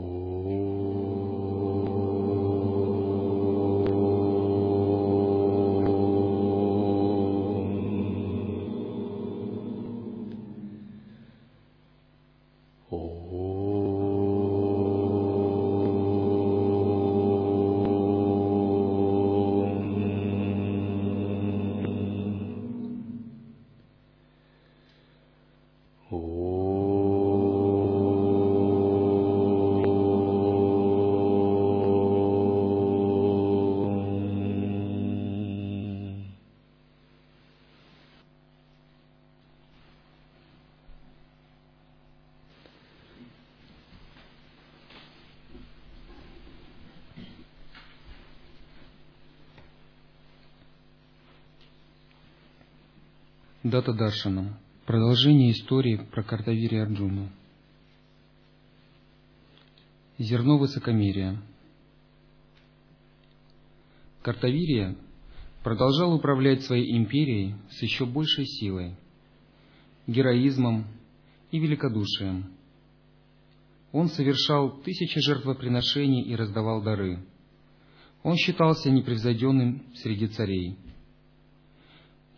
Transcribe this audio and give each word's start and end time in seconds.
Oh. 0.00 0.37
Дата 53.64 53.92
Даршанам. 53.92 54.56
Продолжение 54.86 55.50
истории 55.50 55.96
про 55.96 56.22
Картавири 56.22 56.76
Арджуну. 56.76 57.28
Зерно 60.16 60.58
высокомерия. 60.58 61.42
Картавирия 64.22 64.94
продолжал 65.64 66.14
управлять 66.14 66.62
своей 66.62 66.96
империей 66.96 67.56
с 67.70 67.82
еще 67.82 68.06
большей 68.06 68.46
силой, 68.46 68.94
героизмом 70.06 70.86
и 71.50 71.58
великодушием. 71.58 72.52
Он 73.90 74.06
совершал 74.08 74.70
тысячи 74.82 75.18
жертвоприношений 75.18 76.22
и 76.22 76.36
раздавал 76.36 76.80
дары. 76.80 77.18
Он 78.22 78.36
считался 78.36 78.88
непревзойденным 78.88 79.82
среди 79.96 80.28
царей– 80.28 80.78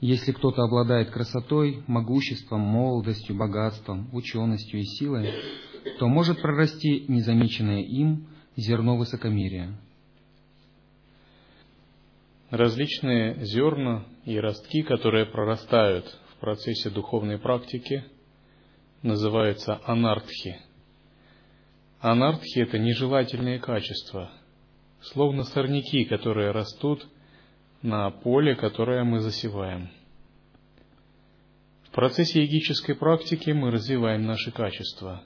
если 0.01 0.33
кто-то 0.33 0.63
обладает 0.63 1.11
красотой, 1.11 1.83
могуществом, 1.87 2.61
молодостью, 2.61 3.37
богатством, 3.37 4.09
ученостью 4.15 4.81
и 4.81 4.85
силой, 4.85 5.31
то 5.99 6.09
может 6.09 6.41
прорасти 6.41 7.05
незамеченное 7.09 7.83
им 7.83 8.27
зерно 8.57 8.97
высокомерия. 8.97 9.79
Различные 12.49 13.45
зерна 13.45 14.07
и 14.25 14.39
ростки, 14.39 14.83
которые 14.83 15.27
прорастают 15.27 16.07
в 16.35 16.41
процессе 16.41 16.89
духовной 16.91 17.39
практики, 17.39 18.05
называются 19.03 19.81
анартхи. 19.85 20.59
Анартхи– 22.01 22.59
это 22.61 22.79
нежелательные 22.79 23.59
качества, 23.59 24.33
словно 25.03 25.45
сорняки, 25.45 26.07
которые 26.07 26.53
растут– 26.53 27.07
на 27.83 28.11
поле, 28.11 28.55
которое 28.55 29.05
мы 29.05 29.21
засеваем. 29.21 29.91
В 31.85 31.91
процессе 31.93 32.43
йогической 32.43 32.95
практики 32.95 33.51
мы 33.51 33.71
развиваем 33.71 34.25
наши 34.25 34.53
качества. 34.53 35.25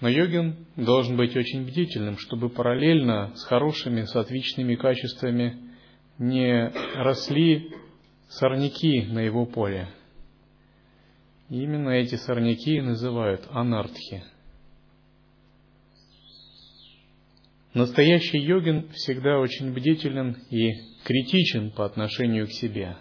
Но 0.00 0.08
йогин 0.08 0.66
должен 0.76 1.16
быть 1.16 1.36
очень 1.36 1.66
бдительным, 1.66 2.16
чтобы 2.18 2.48
параллельно 2.48 3.32
с 3.36 3.44
хорошими 3.44 4.02
сатвичными 4.04 4.74
качествами 4.74 5.70
не 6.18 6.72
росли 6.96 7.70
сорняки 8.28 9.02
на 9.02 9.20
его 9.20 9.44
поле. 9.46 9.88
И 11.50 11.62
именно 11.62 11.90
эти 11.90 12.14
сорняки 12.14 12.80
называют 12.80 13.46
анартхи. 13.50 14.24
Настоящий 17.72 18.38
йогин 18.38 18.88
всегда 18.90 19.38
очень 19.38 19.72
бдителен 19.72 20.36
и 20.50 20.72
критичен 21.04 21.70
по 21.70 21.84
отношению 21.84 22.48
к 22.48 22.52
себе. 22.52 22.96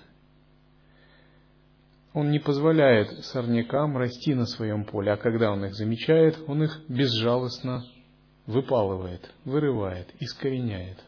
Он 2.14 2.30
не 2.32 2.40
позволяет 2.40 3.26
сорнякам 3.26 3.98
расти 3.98 4.36
на 4.36 4.46
своем 4.46 4.86
поле, 4.86 5.12
а 5.12 5.18
когда 5.18 5.52
он 5.52 5.66
их 5.66 5.74
замечает, 5.74 6.38
он 6.48 6.64
их 6.64 6.82
безжалостно 6.88 7.84
выпалывает, 8.46 9.32
вырывает, 9.46 10.10
искореняет. 10.20 11.04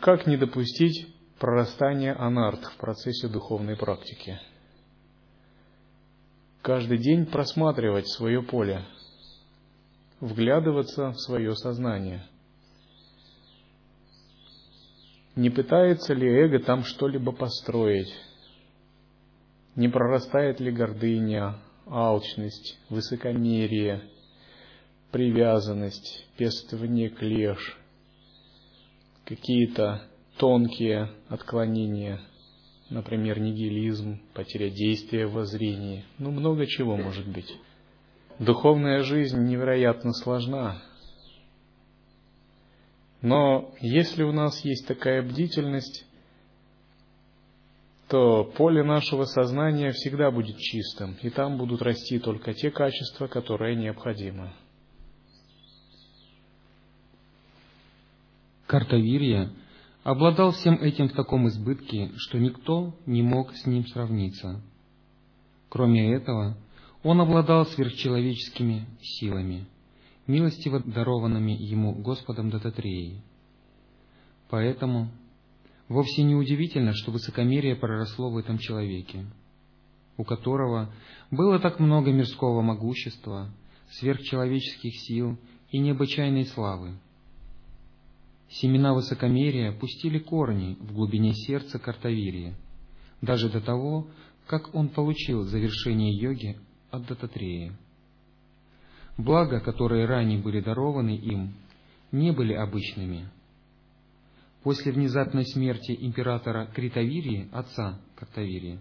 Как 0.00 0.26
не 0.26 0.36
допустить 0.36 1.14
прорастания 1.38 2.18
анарт 2.18 2.64
в 2.64 2.76
процессе 2.76 3.28
духовной 3.28 3.76
практики? 3.76 4.38
Каждый 6.62 6.98
день 6.98 7.26
просматривать 7.26 8.08
свое 8.08 8.42
поле, 8.42 8.84
вглядываться 10.22 11.10
в 11.10 11.20
свое 11.20 11.54
сознание– 11.54 12.26
не 15.34 15.48
пытается 15.48 16.12
ли 16.12 16.28
эго 16.28 16.58
там 16.58 16.84
что-либо 16.84 17.32
построить? 17.32 18.12
Не 19.76 19.88
прорастает 19.88 20.60
ли 20.60 20.70
гордыня, 20.70 21.56
алчность, 21.86 22.78
высокомерие, 22.90 24.02
привязанность, 25.10 26.26
пестование 26.36 27.08
клеш, 27.08 27.78
какие-то 29.24 30.02
тонкие 30.36 31.10
отклонения, 31.28 32.20
например, 32.90 33.40
нигилизм, 33.40 34.20
потеря 34.34 34.68
действия 34.68 35.26
в 35.26 35.32
воззрении, 35.32 36.04
ну 36.18 36.30
много 36.30 36.66
чего 36.66 36.98
может 36.98 37.26
быть. 37.26 37.50
Духовная 38.42 39.04
жизнь 39.04 39.38
невероятно 39.44 40.12
сложна, 40.12 40.82
но 43.20 43.72
если 43.78 44.24
у 44.24 44.32
нас 44.32 44.64
есть 44.64 44.84
такая 44.88 45.22
бдительность, 45.22 46.04
то 48.08 48.42
поле 48.42 48.82
нашего 48.82 49.26
сознания 49.26 49.92
всегда 49.92 50.32
будет 50.32 50.58
чистым, 50.58 51.14
и 51.22 51.30
там 51.30 51.56
будут 51.56 51.82
расти 51.82 52.18
только 52.18 52.52
те 52.52 52.72
качества, 52.72 53.28
которые 53.28 53.76
необходимы. 53.76 54.52
Картавирья 58.66 59.52
обладал 60.02 60.50
всем 60.50 60.82
этим 60.82 61.10
в 61.10 61.12
таком 61.12 61.46
избытке, 61.46 62.10
что 62.16 62.40
никто 62.40 62.92
не 63.06 63.22
мог 63.22 63.54
с 63.54 63.66
ним 63.66 63.86
сравниться. 63.86 64.60
Кроме 65.68 66.16
этого, 66.16 66.56
он 67.02 67.20
обладал 67.20 67.66
сверхчеловеческими 67.66 68.86
силами– 69.00 69.66
милостиво 70.26 70.80
дарованными 70.80 71.52
ему 71.52 71.94
Господом 71.94 72.50
Дататреей. 72.50 73.22
Поэтому 74.48 75.10
вовсе 75.88 76.22
не 76.22 76.34
удивительно, 76.34 76.92
что 76.94 77.10
высокомерие 77.10 77.76
проросло 77.76 78.30
в 78.30 78.36
этом 78.36 78.58
человеке, 78.58 79.26
у 80.16 80.24
которого 80.24 80.92
было 81.30 81.58
так 81.58 81.80
много 81.80 82.12
мирского 82.12 82.62
могущества, 82.62 83.50
сверхчеловеческих 83.90 84.94
сил 85.06 85.38
и 85.70 85.78
необычайной 85.78 86.46
славы. 86.46 86.98
Семена 88.48 88.92
высокомерия 88.92 89.72
пустили 89.72 90.18
корни 90.18 90.76
в 90.80 90.92
глубине 90.92 91.34
сердца 91.34 91.78
Картавирии, 91.78 92.54
даже 93.22 93.48
до 93.48 93.62
того, 93.62 94.08
как 94.46 94.74
он 94.74 94.90
получил 94.90 95.44
завершение 95.44 96.14
йоги 96.14 96.58
от 96.92 97.06
Дататреи. 97.06 97.72
Блага, 99.16 99.60
которые 99.60 100.06
ранее 100.06 100.38
были 100.38 100.60
дарованы 100.60 101.16
им, 101.16 101.54
не 102.12 102.30
были 102.30 102.52
обычными. 102.52 103.28
После 104.62 104.92
внезапной 104.92 105.44
смерти 105.46 105.96
императора 105.98 106.66
Критавирии, 106.66 107.48
отца 107.50 107.98
Картавирии, 108.14 108.78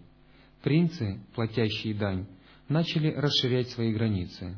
принцы, 0.62 1.20
платящие 1.34 1.96
дань, 1.96 2.28
начали 2.68 3.12
расширять 3.12 3.70
свои 3.70 3.94
границы. 3.94 4.58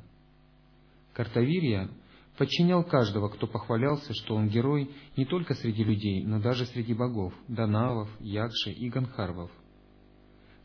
Картавирия 1.14 1.90
подчинял 2.38 2.84
каждого, 2.84 3.30
кто 3.30 3.48
похвалялся, 3.48 4.14
что 4.14 4.36
он 4.36 4.50
герой 4.50 4.90
не 5.16 5.26
только 5.26 5.54
среди 5.54 5.84
людей, 5.84 6.26
но 6.26 6.40
даже 6.40 6.66
среди 6.66 6.94
богов, 6.94 7.34
данавов, 7.48 8.10
якши 8.20 8.72
и 8.72 8.90
ганхарвов. 8.90 9.52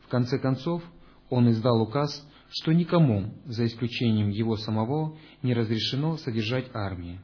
В 0.01 0.07
конце 0.09 0.39
концов, 0.39 0.83
он 1.29 1.49
издал 1.51 1.81
указ 1.81 2.27
что 2.49 2.73
никому, 2.73 3.33
за 3.45 3.65
исключением 3.65 4.29
его 4.29 4.57
самого, 4.57 5.17
не 5.43 5.53
разрешено 5.53 6.17
содержать 6.17 6.69
армии. 6.73 7.19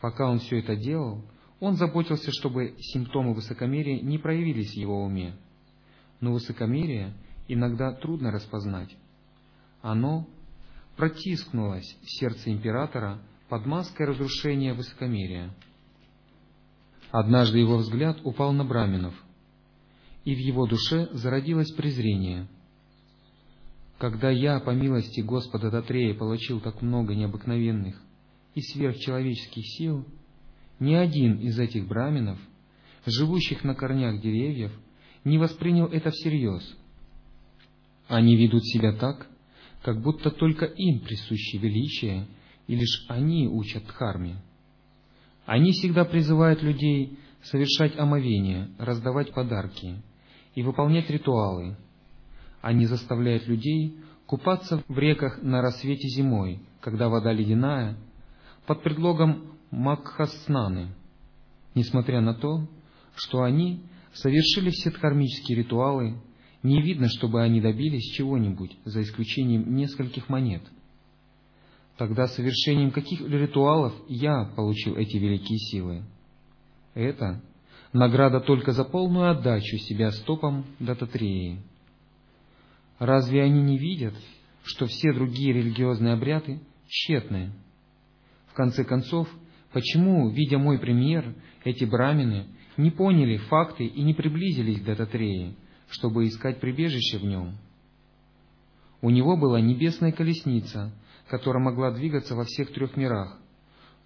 Пока 0.00 0.30
он 0.30 0.38
все 0.38 0.60
это 0.60 0.76
делал, 0.76 1.24
он 1.60 1.76
заботился, 1.76 2.30
чтобы 2.30 2.76
симптомы 2.78 3.34
высокомерия 3.34 4.00
не 4.00 4.18
проявились 4.18 4.72
в 4.72 4.76
его 4.76 5.04
уме. 5.04 5.36
Но 6.20 6.32
высокомерие 6.32 7.14
иногда 7.48 7.92
трудно 7.92 8.30
распознать. 8.30 8.96
Оно 9.82 10.26
протискнулась 10.96 11.96
в 12.02 12.18
сердце 12.18 12.50
императора 12.50 13.20
под 13.48 13.66
маской 13.66 14.06
разрушения 14.06 14.74
высокомерия. 14.74 15.54
Однажды 17.10 17.58
его 17.58 17.76
взгляд 17.78 18.18
упал 18.24 18.52
на 18.52 18.64
браминов, 18.64 19.14
и 20.24 20.34
в 20.34 20.38
его 20.38 20.66
душе 20.66 21.08
зародилось 21.12 21.72
презрение. 21.72 22.48
Когда 23.98 24.30
я, 24.30 24.60
по 24.60 24.70
милости 24.70 25.20
Господа 25.20 25.70
Датрея, 25.70 26.14
получил 26.14 26.60
так 26.60 26.82
много 26.82 27.16
необыкновенных 27.16 28.00
и 28.54 28.60
сверхчеловеческих 28.60 29.64
сил, 29.76 30.06
ни 30.78 30.94
один 30.94 31.38
из 31.40 31.58
этих 31.58 31.88
браминов, 31.88 32.38
живущих 33.06 33.64
на 33.64 33.74
корнях 33.74 34.20
деревьев, 34.20 34.72
не 35.24 35.36
воспринял 35.36 35.86
это 35.86 36.10
всерьез. 36.12 36.76
Они 38.06 38.36
ведут 38.36 38.64
себя 38.64 38.92
так, 38.92 39.26
как 39.82 40.00
будто 40.00 40.30
только 40.30 40.64
им 40.64 41.00
присуще 41.00 41.58
величие, 41.58 42.28
и 42.68 42.76
лишь 42.76 43.04
они 43.08 43.48
учат 43.48 43.84
дхарме. 43.84 44.36
Они 45.44 45.72
всегда 45.72 46.04
призывают 46.04 46.62
людей 46.62 47.18
совершать 47.42 47.98
омовение, 47.98 48.68
раздавать 48.78 49.32
подарки 49.32 50.00
и 50.54 50.62
выполнять 50.62 51.10
ритуалы. 51.10 51.76
Они 52.60 52.86
заставляют 52.86 53.46
людей 53.46 53.96
купаться 54.26 54.82
в 54.88 54.98
реках 54.98 55.42
на 55.42 55.62
рассвете 55.62 56.08
зимой, 56.08 56.60
когда 56.80 57.08
вода 57.08 57.32
ледяная, 57.32 57.96
под 58.66 58.82
предлогом 58.82 59.52
Макхаснаны, 59.70 60.94
несмотря 61.74 62.20
на 62.20 62.34
то, 62.34 62.66
что 63.14 63.42
они 63.42 63.82
совершили 64.12 64.70
все 64.70 64.90
дхармические 64.90 65.58
ритуалы, 65.58 66.20
не 66.62 66.82
видно, 66.82 67.08
чтобы 67.08 67.42
они 67.42 67.60
добились 67.60 68.12
чего-нибудь, 68.14 68.76
за 68.84 69.02
исключением 69.02 69.74
нескольких 69.74 70.28
монет. 70.28 70.62
Тогда 71.96 72.26
совершением 72.28 72.90
каких 72.90 73.20
ритуалов 73.20 73.92
я 74.08 74.44
получил 74.56 74.96
эти 74.96 75.16
великие 75.16 75.58
силы? 75.58 76.04
Это 76.94 77.40
награда 77.92 78.40
только 78.40 78.72
за 78.72 78.84
полную 78.84 79.30
отдачу 79.30 79.76
себя 79.78 80.10
стопам 80.12 80.64
Дататреи. 80.78 81.60
Разве 82.98 83.44
они 83.44 83.62
не 83.62 83.78
видят, 83.78 84.14
что 84.64 84.86
все 84.86 85.12
другие 85.12 85.52
религиозные 85.52 86.14
обряды 86.14 86.60
тщетны? 86.88 87.52
В 88.48 88.54
конце 88.54 88.84
концов, 88.84 89.28
почему, 89.72 90.30
видя 90.30 90.58
мой 90.58 90.78
пример, 90.78 91.34
эти 91.64 91.84
брамины 91.84 92.46
не 92.76 92.90
поняли 92.90 93.36
факты 93.36 93.84
и 93.84 94.02
не 94.02 94.14
приблизились 94.14 94.80
к 94.80 94.84
Дататреи, 94.84 95.54
чтобы 95.90 96.26
искать 96.26 96.60
прибежище 96.60 97.18
в 97.18 97.24
нем? 97.24 97.56
У 99.00 99.10
него 99.10 99.36
была 99.36 99.60
небесная 99.60 100.10
колесница, 100.10 100.92
которая 101.28 101.62
могла 101.62 101.92
двигаться 101.92 102.34
во 102.34 102.44
всех 102.44 102.72
трех 102.72 102.96
мирах, 102.96 103.38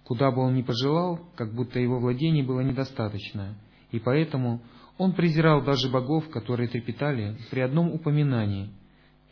куда 0.03 0.29
бы 0.29 0.41
он 0.41 0.53
ни 0.53 0.61
пожелал, 0.61 1.19
как 1.35 1.51
будто 1.55 1.79
его 1.79 1.99
владений 1.99 2.43
было 2.43 2.59
недостаточно, 2.59 3.55
и 3.89 3.99
поэтому 3.99 4.61
он 4.99 5.13
презирал 5.13 5.63
даже 5.63 5.89
богов, 5.89 6.29
которые 6.29 6.69
трепетали 6.69 7.37
при 7.49 7.61
одном 7.61 7.91
упоминании 7.91 8.69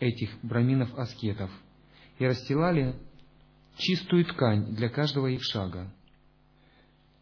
этих 0.02 0.30
браминов-аскетов 0.42 1.50
и 2.20 2.26
расстилали 2.26 2.96
чистую 3.78 4.26
ткань 4.26 4.76
для 4.76 4.90
каждого 4.90 5.28
их 5.28 5.42
шага. 5.44 5.90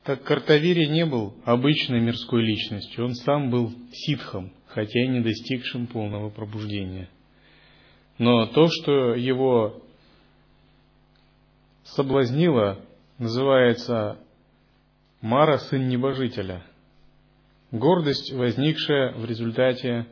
Так 0.03 0.23
Картавири 0.23 0.85
не 0.85 1.05
был 1.05 1.35
обычной 1.45 1.99
мирской 1.99 2.41
личностью, 2.41 3.05
он 3.05 3.13
сам 3.13 3.51
был 3.51 3.71
ситхом, 3.91 4.51
хотя 4.67 5.03
и 5.03 5.07
не 5.07 5.19
достигшим 5.19 5.87
полного 5.87 6.29
пробуждения. 6.29 7.09
Но 8.17 8.47
то, 8.47 8.67
что 8.69 9.13
его 9.13 9.83
соблазнило, 11.83 12.79
называется 13.17 14.19
Мара, 15.21 15.57
сын 15.57 15.87
небожителя. 15.87 16.63
Гордость, 17.71 18.31
возникшая 18.31 19.13
в 19.13 19.25
результате 19.25 20.07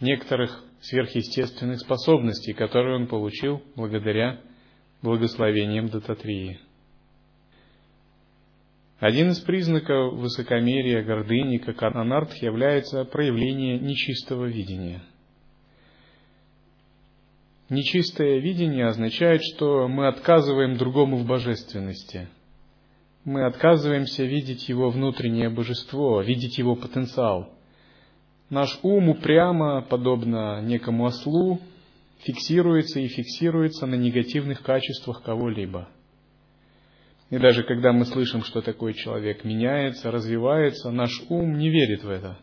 некоторых 0.00 0.64
сверхъестественных 0.80 1.80
способностей, 1.80 2.52
которые 2.52 2.96
он 2.96 3.06
получил 3.06 3.62
благодаря 3.76 4.40
благословениям 5.02 5.88
Дататрии. 5.88 6.60
Один 8.98 9.30
из 9.30 9.40
признаков 9.40 10.14
высокомерия, 10.14 11.02
гордыни, 11.02 11.56
как 11.56 11.82
анарт, 11.82 12.34
является 12.34 13.04
проявление 13.04 13.78
нечистого 13.78 14.44
видения. 14.44 15.02
Нечистое 17.70 18.40
видение 18.40 18.86
означает, 18.86 19.42
что 19.42 19.88
мы 19.88 20.08
отказываем 20.08 20.76
другому 20.76 21.16
в 21.16 21.26
божественности. 21.26 22.28
Мы 23.24 23.46
отказываемся 23.46 24.24
видеть 24.24 24.68
его 24.68 24.90
внутреннее 24.90 25.50
божество, 25.50 26.20
видеть 26.20 26.58
его 26.58 26.74
потенциал. 26.74 27.54
Наш 28.50 28.78
ум 28.82 29.08
упрямо, 29.08 29.80
подобно 29.80 30.60
некому 30.60 31.06
ослу, 31.06 31.60
фиксируется 32.18 33.00
и 33.00 33.08
фиксируется 33.08 33.86
на 33.86 33.94
негативных 33.94 34.62
качествах 34.62 35.22
кого-либо– 35.22 35.88
и 37.30 37.38
даже 37.38 37.62
когда 37.62 37.92
мы 37.92 38.04
слышим, 38.06 38.42
что 38.42 38.60
такой 38.60 38.92
человек 38.94 39.44
меняется, 39.44 40.10
развивается, 40.10 40.90
наш 40.90 41.10
ум 41.28 41.58
не 41.58 41.70
верит 41.70 42.02
в 42.02 42.10
это. 42.10 42.38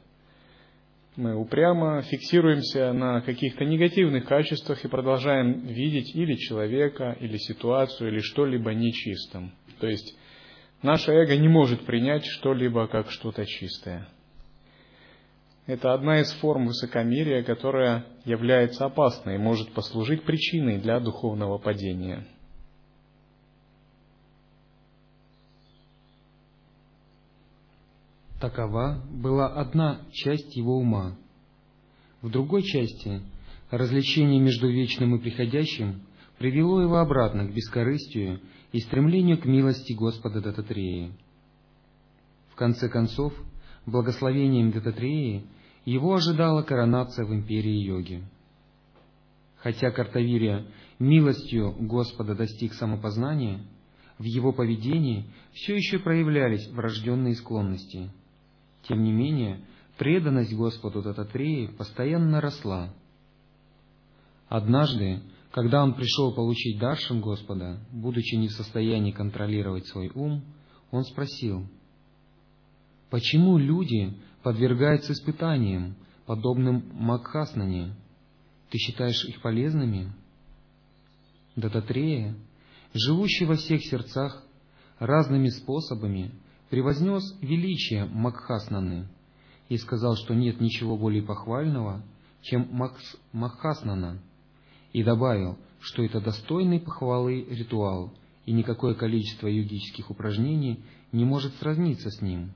Мы 1.18 1.36
упрямо 1.36 2.02
фиксируемся 2.04 2.94
на 2.94 3.22
каких-то 3.22 3.66
негативных 3.66 4.26
качествах 4.26 4.86
и 4.86 4.88
продолжаем 4.88 5.66
видеть 5.66 6.16
или 6.16 6.36
человека, 6.36 7.18
или 7.20 7.38
ситуацию, 7.38 8.12
или 8.12 8.20
что-либо 8.20 8.74
нечистым. 8.74 9.52
То 9.80 9.88
есть 9.88 10.18
наше 10.82 11.12
эго 11.12 11.36
не 11.36 11.50
может 11.50 11.86
принять 11.86 12.26
что-либо 12.26 12.88
как 12.88 13.12
что-то 13.12 13.46
чистое. 13.46 14.08
Это 15.68 15.94
одна 15.94 16.22
из 16.22 16.32
форм 16.36 16.68
высокомерия, 16.68 17.44
которая 17.44 18.06
является 18.24 18.86
опасной 18.86 19.36
и 19.36 19.38
может 19.38 19.74
послужить 19.74 20.24
причиной 20.24 20.80
для 20.80 21.02
духовного 21.02 21.58
падения. 21.58 22.26
Такова 28.40 29.04
была 29.10 29.48
одна 29.48 30.06
часть 30.14 30.56
его 30.56 30.78
ума. 30.78 31.18
В 32.22 32.30
другой 32.30 32.64
части 32.64 33.22
развлечение 33.70 34.40
между 34.40 34.70
вечным 34.70 35.16
и 35.16 35.20
приходящим 35.20 36.02
привело 36.38 36.82
его 36.82 36.98
обратно 36.98 37.46
к 37.46 37.54
бескорыстию 37.54 38.40
и 38.72 38.80
стремлению 38.80 39.38
к 39.38 39.46
милости 39.46 39.92
Господа 39.92 40.40
Дататреи. 40.40 41.12
В 42.52 42.56
конце 42.56 42.88
концов, 42.88 43.34
благословением 43.88 44.72
Дататреи 44.72 45.46
его 45.86 46.14
ожидала 46.14 46.62
коронация 46.62 47.26
в 47.26 47.34
империи 47.34 47.84
йоги. 47.84 48.24
Хотя 49.58 49.92
Картавирия 49.92 50.66
милостью 51.00 51.74
Господа 51.80 52.36
достиг 52.36 52.74
самопознания, 52.74 53.62
в 54.20 54.24
его 54.24 54.52
поведении 54.52 55.26
все 55.54 55.76
еще 55.76 56.00
проявлялись 56.00 56.68
врожденные 56.70 57.36
склонности– 57.36 58.12
тем 58.88 59.04
не 59.04 59.12
менее, 59.12 59.62
преданность 59.98 60.54
Господу 60.54 61.02
Дататреи 61.02 61.68
постоянно 61.68 62.40
росла. 62.40 62.94
Однажды, 64.48 65.22
когда 65.52 65.84
он 65.84 65.94
пришел 65.94 66.34
получить 66.34 66.80
даршин 66.80 67.20
Господа, 67.20 67.80
будучи 67.92 68.36
не 68.36 68.48
в 68.48 68.54
состоянии 68.54 69.12
контролировать 69.12 69.88
свой 69.88 70.10
ум, 70.14 70.44
он 70.92 71.04
спросил, 71.04 71.68
«Почему 73.10 73.58
люди 73.58 74.14
подвергаются 74.44 75.14
испытаниям, 75.14 75.96
подобным 76.26 76.84
Макхаснане? 76.94 77.96
Ты 78.70 78.78
считаешь 78.78 79.24
их 79.26 79.42
полезными?» 79.42 80.12
Дататрея, 81.56 82.36
живущий 82.94 83.46
во 83.46 83.56
всех 83.56 83.84
сердцах, 83.84 84.44
разными 85.00 85.50
способами 85.50 86.32
превознес 86.70 87.24
величие 87.42 88.06
Макхаснаны 88.06 89.08
и 89.70 89.78
сказал, 89.78 90.16
что 90.16 90.34
нет 90.34 90.62
ничего 90.62 90.98
более 90.98 91.24
похвального, 91.24 92.04
чем 92.42 92.68
Макс 92.72 93.18
Махаснана, 93.34 94.20
и 94.94 95.04
добавил, 95.04 95.58
что 95.80 96.04
это 96.04 96.22
достойный 96.22 96.80
похвалы 96.80 97.44
ритуал, 97.50 98.14
и 98.46 98.52
никакое 98.52 98.94
количество 98.94 99.48
йогических 99.48 100.10
упражнений 100.10 100.84
не 101.12 101.26
может 101.26 101.56
сравниться 101.56 102.10
с 102.10 102.22
ним. 102.22 102.54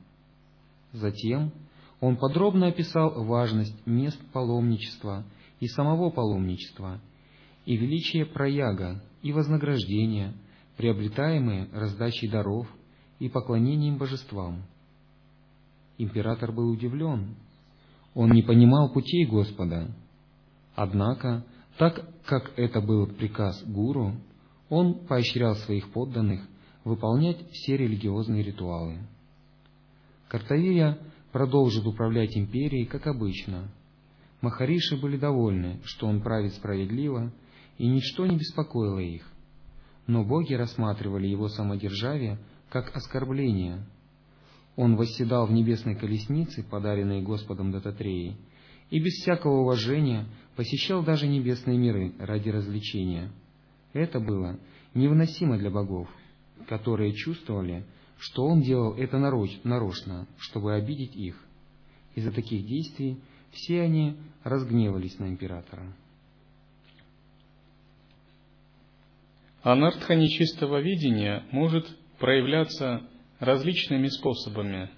Затем 0.94 1.52
он 2.00 2.18
подробно 2.18 2.68
описал 2.68 3.24
важность 3.26 3.76
мест 3.86 4.20
паломничества 4.34 5.24
и 5.60 5.68
самого 5.68 6.10
паломничества, 6.10 7.00
и 7.66 7.78
величие 7.78 8.26
прояга 8.26 9.04
и 9.22 9.32
вознаграждения, 9.32 10.34
приобретаемые 10.78 11.70
раздачей 11.72 12.30
даров– 12.30 12.68
и 13.22 13.30
поклонением 13.30 14.00
божествам. 14.00 14.64
Император 16.00 16.52
был 16.52 16.72
удивлен. 16.72 17.36
Он 18.16 18.32
не 18.32 18.42
понимал 18.42 18.92
путей 18.92 19.28
Господа. 19.28 19.96
Однако, 20.74 21.46
так 21.78 22.04
как 22.26 22.52
это 22.58 22.82
был 22.82 23.06
приказ 23.06 23.64
гуру, 23.64 24.16
он 24.70 25.06
поощрял 25.06 25.56
своих 25.56 25.92
подданных 25.92 26.42
выполнять 26.84 27.38
все 27.52 27.78
религиозные 27.78 28.42
ритуалы. 28.42 28.98
Картавирия 30.32 30.98
продолжит 31.34 31.86
управлять 31.86 32.38
империей, 32.38 32.86
как 32.86 33.06
обычно. 33.06 33.70
Махариши 34.40 34.96
были 34.96 35.18
довольны, 35.18 35.82
что 35.84 36.08
он 36.08 36.22
правит 36.22 36.54
справедливо, 36.54 37.34
и 37.78 37.86
ничто 37.86 38.26
не 38.26 38.38
беспокоило 38.38 39.00
их. 39.00 39.30
Но 40.08 40.24
боги 40.24 40.54
рассматривали 40.54 41.28
его 41.28 41.50
самодержавие 41.50 42.40
как 42.70 42.96
оскорбление. 42.96 43.86
Он 44.78 44.96
восседал 44.96 45.48
в 45.48 45.52
небесной 45.52 45.96
колеснице, 45.96 46.64
подаренной 46.64 47.22
Господом 47.22 47.74
Дататреей, 47.74 48.38
и 48.90 49.02
без 49.02 49.12
всякого 49.16 49.64
уважения 49.64 50.28
посещал 50.56 51.04
даже 51.04 51.28
небесные 51.28 51.78
миры 51.78 52.14
ради 52.20 52.48
развлечения. 52.48 53.34
Это 53.92 54.22
было 54.22 54.58
невыносимо 54.94 55.58
для 55.58 55.72
богов, 55.72 56.08
которые 56.70 57.12
чувствовали, 57.16 57.84
что 58.22 58.46
он 58.46 58.62
делал 58.62 58.94
это 58.94 59.18
нарочно, 59.18 60.28
чтобы 60.38 60.76
обидеть 60.76 61.16
их. 61.16 61.44
Из-за 62.14 62.32
таких 62.32 62.68
действий 62.68 63.20
все 63.50 63.82
они 63.82 64.16
разгневались 64.44 65.18
на 65.18 65.26
императора. 65.26 65.92
Анартха 69.64 70.14
нечистого 70.14 70.82
видения 70.82 71.46
может 71.52 71.88
проявляться 72.20 73.02
различными 73.40 74.08
способами. 74.08 74.92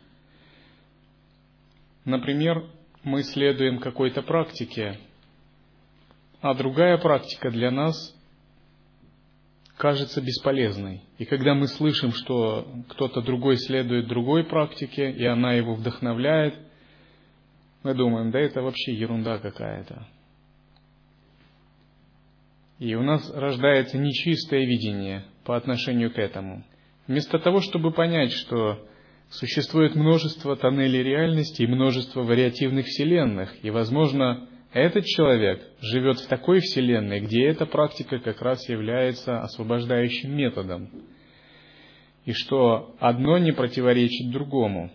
Например, 2.03 2.69
мы 3.03 3.23
следуем 3.23 3.79
какой-то 3.79 4.21
практике, 4.21 4.99
а 6.41 6.53
другая 6.55 6.97
практика 6.97 7.51
для 7.51 7.71
нас 7.71 7.95
кажется 9.77 10.21
бесполезной. 10.21 11.01
И 11.17 11.25
когда 11.25 11.53
мы 11.53 11.67
слышим, 11.67 12.11
что 12.11 12.67
кто-то 12.89 13.21
другой 13.21 13.57
следует 13.57 14.07
другой 14.07 14.43
практике, 14.43 15.11
и 15.11 15.25
она 15.25 15.53
его 15.53 15.73
вдохновляет, 15.73 16.55
мы 17.83 17.93
думаем, 17.93 18.31
да 18.31 18.39
это 18.39 18.61
вообще 18.61 18.93
ерунда 18.93 19.39
какая-то. 19.39 20.07
И 22.79 22.95
у 22.95 23.03
нас 23.03 23.29
рождается 23.33 23.97
нечистое 23.97 24.65
видение 24.65 25.25
по 25.43 25.55
отношению 25.55 26.11
к 26.11 26.17
этому. 26.17 26.63
Вместо 27.07 27.39
того, 27.39 27.59
чтобы 27.61 27.91
понять, 27.91 28.31
что 28.31 28.87
существует 29.29 29.95
множество 29.95 30.55
тоннелей 30.55 31.03
реальности 31.03 31.63
и 31.63 31.67
множество 31.67 32.23
вариативных 32.23 32.85
вселенных, 32.85 33.53
и, 33.63 33.69
возможно, 33.69 34.47
этот 34.73 35.05
человек 35.05 35.61
живет 35.81 36.19
в 36.19 36.27
такой 36.27 36.59
вселенной, 36.59 37.21
где 37.21 37.45
эта 37.45 37.65
практика 37.65 38.19
как 38.19 38.41
раз 38.41 38.67
является 38.67 39.39
освобождающим 39.41 40.35
методом, 40.35 40.89
и 42.25 42.33
что 42.33 42.95
одно 42.99 43.37
не 43.37 43.51
противоречит 43.51 44.31
другому. 44.31 44.91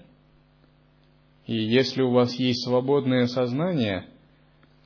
И 1.47 1.57
если 1.57 2.03
у 2.03 2.11
вас 2.11 2.35
есть 2.35 2.65
свободное 2.65 3.27
сознание, 3.27 4.07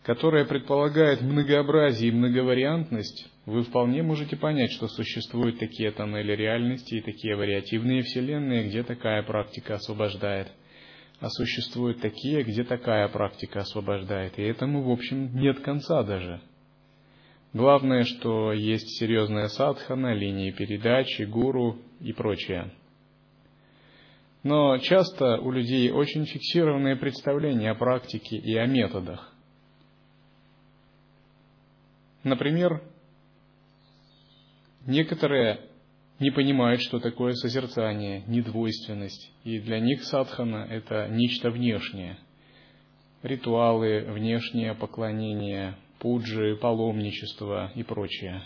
которое 0.02 0.44
предполагает 0.44 1.22
многообразие 1.22 2.10
и 2.10 2.14
многовариантность, 2.14 3.28
вы 3.46 3.62
вполне 3.62 4.02
можете 4.02 4.36
понять, 4.36 4.72
что 4.72 4.88
существуют 4.88 5.58
такие 5.58 5.90
тоннели 5.90 6.36
реальности 6.36 6.96
и 6.96 7.00
такие 7.00 7.34
вариативные 7.34 8.02
вселенные, 8.02 8.68
где 8.68 8.82
такая 8.82 9.22
практика 9.22 9.76
освобождает– 9.76 10.52
а 11.22 11.28
существуют 11.30 12.00
такие, 12.00 12.42
где 12.42 12.64
такая 12.64 13.06
практика 13.06 13.60
освобождает, 13.60 14.40
и 14.40 14.42
этому, 14.42 14.82
в 14.82 14.90
общем, 14.90 15.32
нет 15.36 15.60
конца 15.60 16.02
даже. 16.02 16.40
Главное, 17.52 18.02
что 18.02 18.52
есть 18.52 18.98
серьезная 18.98 19.46
садхана, 19.46 20.14
линии 20.14 20.50
передачи, 20.50 21.22
гуру 21.22 21.78
и 22.00 22.12
прочее. 22.12 22.72
Но 24.42 24.78
часто 24.78 25.38
у 25.38 25.52
людей 25.52 25.92
очень 25.92 26.26
фиксированные 26.26 26.96
представления 26.96 27.70
о 27.70 27.76
практике 27.76 28.36
и 28.36 28.56
о 28.56 28.66
методах. 28.66 29.32
Например, 32.24 32.82
некоторые 34.86 35.60
не 36.22 36.30
понимают, 36.30 36.80
что 36.80 37.00
такое 37.00 37.34
созерцание, 37.34 38.22
недвойственность, 38.28 39.32
и 39.42 39.58
для 39.58 39.80
них 39.80 40.04
садхана– 40.04 40.66
это 40.70 41.08
нечто 41.08 41.50
внешнее. 41.50 42.16
Ритуалы, 43.24 44.04
внешнее 44.08 44.74
поклонение, 44.74 45.74
пуджи, 45.98 46.56
паломничество 46.56 47.72
и 47.74 47.82
прочее. 47.82 48.44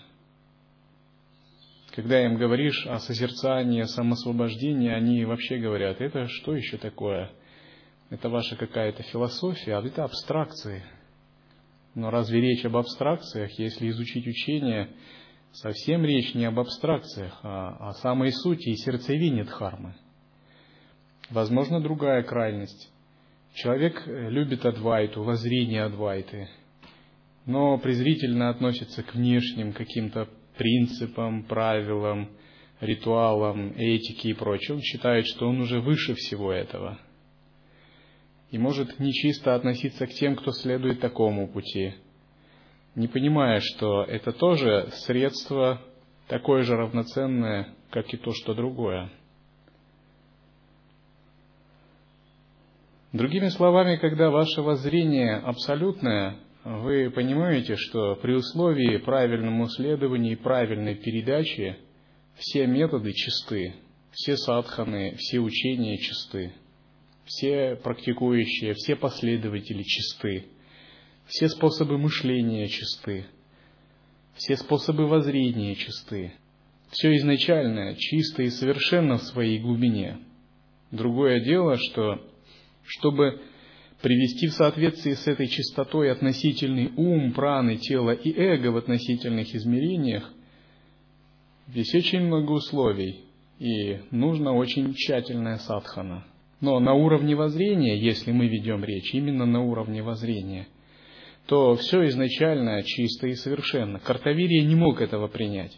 Когда 1.94 2.24
им 2.24 2.36
говоришь 2.36 2.86
о 2.86 2.98
созерцании, 2.98 3.82
самосвобождении, 3.82 4.90
они 4.90 5.24
вообще 5.26 5.58
говорят, 5.58 6.00
это 6.00 6.28
что 6.28 6.56
еще 6.56 6.78
такое? 6.78 7.30
Это 8.08 8.30
ваша 8.30 8.56
какая-то 8.56 9.02
философия, 9.02 9.76
а 9.76 9.86
это 9.86 10.04
абстракции. 10.04 10.82
Но 11.94 12.10
разве 12.10 12.40
речь 12.40 12.64
об 12.64 12.76
абстракциях, 12.76 13.50
если 13.58 13.88
изучить 13.90 14.26
учение, 14.26 14.90
Совсем 15.52 16.04
речь 16.04 16.34
не 16.34 16.44
об 16.44 16.58
абстракциях, 16.58 17.40
а 17.42 17.88
о 17.88 17.92
самой 17.94 18.32
сути 18.32 18.70
и 18.70 18.76
сердцевине 18.76 19.44
дхармы. 19.44 19.94
Возможно, 21.30 21.80
другая 21.80 22.22
крайность. 22.22 22.92
Человек 23.54 24.06
э, 24.06 24.30
любит 24.30 24.66
адвайту, 24.66 25.22
воззрение 25.22 25.84
адвайты, 25.84 26.48
но 27.46 27.78
презрительно 27.78 28.50
относится 28.50 29.02
к 29.02 29.14
внешним 29.14 29.72
каким-то 29.72 30.28
принципам, 30.56 31.44
правилам, 31.44 32.28
ритуалам, 32.80 33.72
этике 33.76 34.30
и 34.30 34.34
прочему. 34.34 34.76
Он 34.76 34.82
считает, 34.82 35.26
что 35.26 35.48
он 35.48 35.60
уже 35.60 35.80
выше 35.80 36.14
всего 36.14 36.52
этого. 36.52 36.98
И 38.50 38.58
может 38.58 38.98
нечисто 39.00 39.54
относиться 39.54 40.06
к 40.06 40.10
тем, 40.10 40.36
кто 40.36 40.52
следует 40.52 41.00
такому 41.00 41.48
пути– 41.48 41.94
не 42.96 43.08
понимая, 43.08 43.60
что 43.60 44.02
это 44.04 44.32
тоже 44.32 44.88
средство 45.04 45.80
такое 46.28 46.62
же 46.62 46.74
равноценное, 46.74 47.74
как 47.90 48.12
и 48.12 48.16
то, 48.16 48.32
что 48.32 48.54
другое. 48.54 49.12
Другими 53.12 53.48
словами, 53.48 53.96
когда 53.96 54.30
ваше 54.30 54.62
воззрение 54.62 55.36
абсолютное, 55.36 56.38
вы 56.64 57.10
понимаете, 57.10 57.76
что 57.76 58.16
при 58.16 58.32
условии 58.32 58.96
правильного 58.96 59.66
исследования 59.66 60.32
и 60.32 60.36
правильной 60.36 60.96
передачи 60.96 61.76
все 62.36 62.66
методы 62.66 63.12
чисты, 63.12 63.74
все 64.10 64.36
садханы, 64.36 65.14
все 65.16 65.38
учения 65.38 65.98
чисты, 65.98 66.52
все 67.24 67.76
практикующие, 67.76 68.72
все 68.72 68.96
последователи 68.96 69.82
чисты– 69.82 70.46
все 71.26 71.48
способы 71.48 71.98
мышления 71.98 72.68
чисты, 72.68 73.26
все 74.34 74.56
способы 74.56 75.06
воззрения 75.06 75.74
чисты. 75.74 76.32
Все 76.90 77.16
изначальное 77.16 77.96
чисто 77.96 78.42
и 78.44 78.50
совершенно 78.50 79.18
в 79.18 79.22
своей 79.22 79.58
глубине. 79.58 80.18
Другое 80.92 81.40
дело, 81.40 81.76
что 81.76 82.22
чтобы 82.84 83.40
привести 84.00 84.46
в 84.46 84.52
соответствии 84.52 85.12
с 85.12 85.26
этой 85.26 85.48
чистотой 85.48 86.12
относительный 86.12 86.92
ум, 86.96 87.32
праны, 87.32 87.76
тело 87.76 88.12
и 88.12 88.32
эго 88.32 88.68
в 88.68 88.76
относительных 88.76 89.52
измерениях, 89.54 90.30
здесь 91.66 91.92
очень 91.94 92.20
много 92.20 92.52
условий, 92.52 93.24
и 93.58 93.98
нужно 94.12 94.52
очень 94.52 94.94
тщательная 94.94 95.56
садхана. 95.56 96.24
Но 96.60 96.78
на 96.78 96.94
уровне 96.94 97.34
воззрения, 97.34 97.98
если 97.98 98.30
мы 98.30 98.46
ведем 98.46 98.84
речь 98.84 99.12
именно 99.12 99.44
на 99.44 99.60
уровне 99.62 100.02
воззрения– 100.02 100.68
то 101.46 101.76
все 101.76 102.06
изначально 102.08 102.82
чисто 102.82 103.28
и 103.28 103.34
совершенно. 103.34 103.98
Картавирия 103.98 104.64
не 104.64 104.74
мог 104.74 105.00
этого 105.00 105.28
принять. 105.28 105.76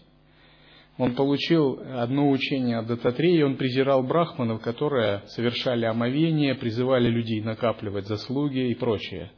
Он 0.96 1.14
получил 1.14 1.80
одно 1.94 2.28
учение 2.28 2.78
от 2.78 2.88
Дататрея, 2.88 3.46
он 3.46 3.56
презирал 3.56 4.02
брахманов, 4.02 4.60
которые 4.60 5.22
совершали 5.26 5.84
омовение, 5.84 6.56
призывали 6.56 7.08
людей 7.08 7.40
накапливать 7.40 8.06
заслуги 8.06 8.70
и 8.70 8.75
прочее. 8.75 9.30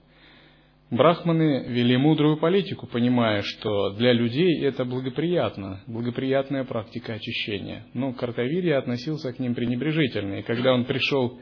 Брахманы 0.90 1.66
вели 1.68 1.96
мудрую 1.96 2.38
политику, 2.38 2.86
понимая, 2.86 3.42
что 3.42 3.90
для 3.90 4.12
людей 4.12 4.64
это 4.64 4.84
благоприятно, 4.84 5.82
благоприятная 5.86 6.64
практика 6.64 7.12
очищения. 7.12 7.86
Но 7.92 8.12
Картавирия 8.12 8.78
относился 8.78 9.32
к 9.32 9.38
ним 9.38 9.54
пренебрежительно, 9.54 10.36
и 10.36 10.42
когда 10.42 10.72
он 10.72 10.86
пришел 10.86 11.38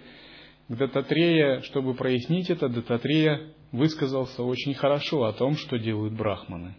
к 0.69 0.77
Дататрея, 0.77 1.63
чтобы 1.63 1.95
прояснить 1.95 2.51
это, 2.51 2.69
Дататрея 2.69 3.41
высказался 3.73 4.43
очень 4.43 4.75
хорошо 4.75 5.25
о 5.25 5.33
том, 5.33 5.57
что 5.57 5.79
делают 5.79 6.15
брахманы. 6.15 6.75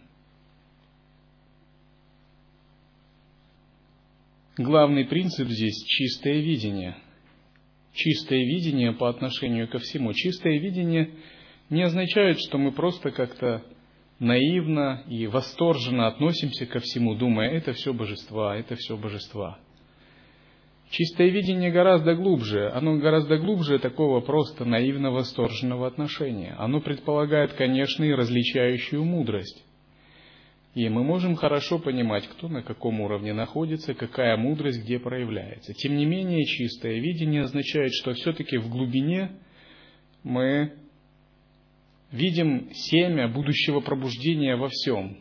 Главный 4.56 5.04
принцип 5.06 5.48
здесь– 5.48 5.82
чистое 5.86 6.40
видение. 6.40 6.96
Чистое 7.92 8.40
видение 8.40 8.92
по 8.92 9.08
отношению 9.08 9.68
ко 9.68 9.78
всему. 9.78 10.12
Чистое 10.12 10.58
видение 10.58 11.10
не 11.70 11.82
означает, 11.82 12.38
что 12.40 12.58
мы 12.58 12.72
просто 12.72 13.10
как-то 13.10 13.64
наивно 14.18 15.02
и 15.08 15.26
восторженно 15.26 16.08
относимся 16.08 16.66
ко 16.66 16.80
всему, 16.80 17.14
думая, 17.14 17.50
это 17.50 17.72
все 17.72 17.94
божества, 17.94 18.56
это 18.56 18.76
все 18.76 18.96
божества. 18.96 19.58
Чистое 20.90 21.28
видение 21.28 21.70
гораздо 21.70 22.16
глубже, 22.16 22.68
оно 22.70 22.96
гораздо 22.96 23.38
глубже 23.38 23.78
такого 23.78 24.20
просто 24.20 24.64
наивно-восторженного 24.64 25.86
отношения. 25.86 26.56
Оно 26.58 26.80
предполагает, 26.80 27.52
конечно, 27.52 28.02
и 28.02 28.10
различающую 28.10 29.04
мудрость. 29.04 29.64
И 30.74 30.88
мы 30.88 31.04
можем 31.04 31.36
хорошо 31.36 31.78
понимать, 31.78 32.26
кто 32.26 32.48
на 32.48 32.62
каком 32.62 33.00
уровне 33.00 33.32
находится, 33.32 33.94
какая 33.94 34.36
мудрость 34.36 34.82
где 34.82 34.98
проявляется. 34.98 35.74
Тем 35.74 35.96
не 35.96 36.06
менее, 36.06 36.44
чистое 36.44 36.98
видение 36.98 37.42
означает, 37.42 37.92
что 37.92 38.12
все-таки 38.14 38.58
в 38.58 38.68
глубине 38.68 39.30
мы 40.24 40.72
видим 42.10 42.68
семя 42.72 43.28
будущего 43.28 43.78
пробуждения 43.78 44.56
во 44.56 44.68
всем. 44.68 45.18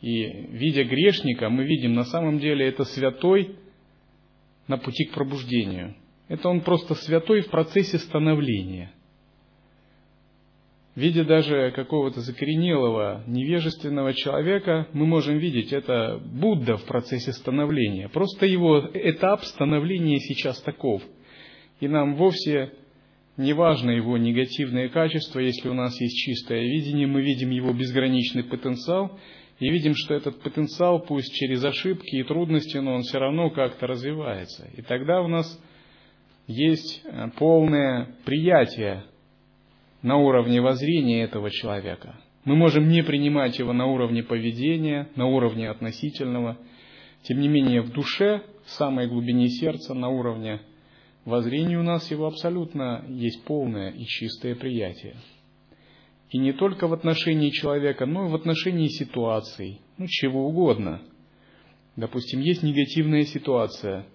И 0.00 0.22
видя 0.50 0.84
грешника, 0.84 1.48
мы 1.48 1.64
видим 1.64 1.94
на 1.94 2.04
самом 2.04 2.38
деле 2.38 2.68
это 2.68 2.84
святой 2.84 3.56
на 4.68 4.78
пути 4.78 5.04
к 5.06 5.12
пробуждению. 5.12 5.94
Это 6.28 6.48
он 6.48 6.60
просто 6.60 6.94
святой 6.94 7.40
в 7.40 7.50
процессе 7.50 7.98
становления. 7.98 8.92
Видя 10.94 11.24
даже 11.24 11.72
какого-то 11.76 12.20
закоренелого, 12.20 13.22
невежественного 13.26 14.14
человека, 14.14 14.88
мы 14.92 15.06
можем 15.06 15.38
видеть, 15.38 15.72
это 15.72 16.20
Будда 16.24 16.76
в 16.76 16.84
процессе 16.84 17.32
становления. 17.32 18.08
Просто 18.08 18.46
его 18.46 18.90
этап 18.92 19.44
становления 19.44 20.18
сейчас 20.18 20.60
таков. 20.60 21.02
И 21.80 21.86
нам 21.86 22.16
вовсе 22.16 22.72
не 23.36 23.52
важно 23.52 23.90
его 23.90 24.18
негативные 24.18 24.88
качества, 24.88 25.38
если 25.38 25.68
у 25.68 25.74
нас 25.74 25.98
есть 26.00 26.16
чистое 26.16 26.62
видение, 26.62 27.06
мы 27.06 27.22
видим 27.22 27.50
его 27.50 27.72
безграничный 27.72 28.42
потенциал 28.42 29.16
и 29.58 29.70
видим, 29.70 29.94
что 29.94 30.14
этот 30.14 30.40
потенциал, 30.40 31.00
пусть 31.00 31.34
через 31.34 31.64
ошибки 31.64 32.16
и 32.16 32.22
трудности, 32.22 32.76
но 32.78 32.94
он 32.94 33.02
все 33.02 33.18
равно 33.18 33.50
как-то 33.50 33.86
развивается. 33.86 34.68
И 34.76 34.82
тогда 34.82 35.20
у 35.20 35.28
нас 35.28 35.60
есть 36.46 37.02
э, 37.04 37.28
полное 37.36 38.14
приятие 38.24 39.04
на 40.02 40.16
уровне 40.16 40.60
воззрения 40.60 41.24
этого 41.24 41.50
человека. 41.50 42.20
Мы 42.44 42.54
можем 42.54 42.88
не 42.88 43.02
принимать 43.02 43.58
его 43.58 43.72
на 43.72 43.86
уровне 43.86 44.22
поведения, 44.22 45.08
на 45.16 45.26
уровне 45.26 45.68
относительного. 45.68 46.56
Тем 47.22 47.40
не 47.40 47.48
менее, 47.48 47.82
в 47.82 47.92
душе, 47.92 48.42
в 48.64 48.70
самой 48.70 49.08
глубине 49.08 49.48
сердца, 49.48 49.92
на 49.92 50.08
уровне 50.08 50.60
воззрении 51.24 51.76
у 51.76 51.82
нас 51.82 52.10
его 52.10 52.26
абсолютно 52.26 53.04
есть 53.08 53.44
полное 53.44 53.90
и 53.90 54.04
чистое 54.04 54.54
приятие. 54.54 55.16
И 56.30 56.38
не 56.38 56.52
только 56.52 56.86
в 56.86 56.92
отношении 56.92 57.50
человека, 57.50 58.06
но 58.06 58.26
и 58.26 58.30
в 58.30 58.34
отношении 58.34 58.88
ситуаций, 58.88 59.80
ну 59.96 60.06
чего 60.08 60.46
угодно. 60.46 61.02
Допустим, 61.96 62.40
есть 62.40 62.62
негативная 62.62 63.24
ситуация, 63.24 64.06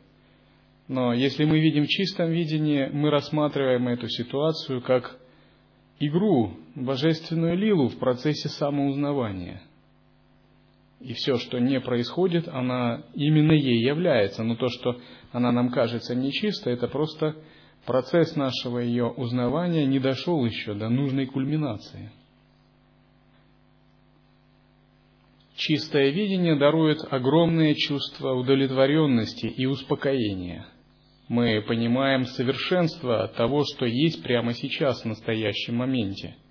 но 0.87 1.13
если 1.13 1.45
мы 1.45 1.59
видим 1.59 1.85
в 1.85 1.89
чистом 1.89 2.31
видении, 2.31 2.87
мы 2.91 3.09
рассматриваем 3.09 3.87
эту 3.87 4.07
ситуацию 4.09 4.81
как 4.81 5.19
игру, 5.99 6.53
божественную 6.75 7.57
лилу 7.57 7.87
в 7.87 7.97
процессе 7.97 8.49
самоузнавания– 8.49 9.61
и 11.03 11.11
все, 11.11 11.37
что 11.37 11.59
не 11.59 11.81
происходит, 11.81 12.47
она 12.47 13.03
именно 13.13 13.51
ей 13.51 13.83
является. 13.85 14.41
Но 14.41 14.55
то, 14.55 14.69
что 14.69 15.01
она 15.33 15.51
нам 15.51 15.69
кажется 15.69 16.15
нечисто, 16.15 16.69
это 16.69 16.87
просто 16.87 17.35
процесс 17.85 18.35
нашего 18.35 18.79
ее 18.79 19.07
узнавания 19.07 19.85
не 19.85 19.99
дошел 19.99 20.45
еще 20.45 20.73
до 20.73 20.89
нужной 20.89 21.25
кульминации. 21.25 22.11
Чистое 25.55 26.09
видение 26.09 26.55
дарует 26.55 26.99
огромное 27.09 27.73
чувство 27.75 28.33
удовлетворенности 28.33 29.45
и 29.45 29.65
успокоения. 29.65 30.65
Мы 31.27 31.61
понимаем 31.61 32.25
совершенство 32.25 33.27
того, 33.29 33.63
что 33.63 33.85
есть 33.85 34.23
прямо 34.23 34.53
сейчас, 34.53 35.01
в 35.03 35.05
настоящем 35.05 35.75
моменте– 35.75 36.35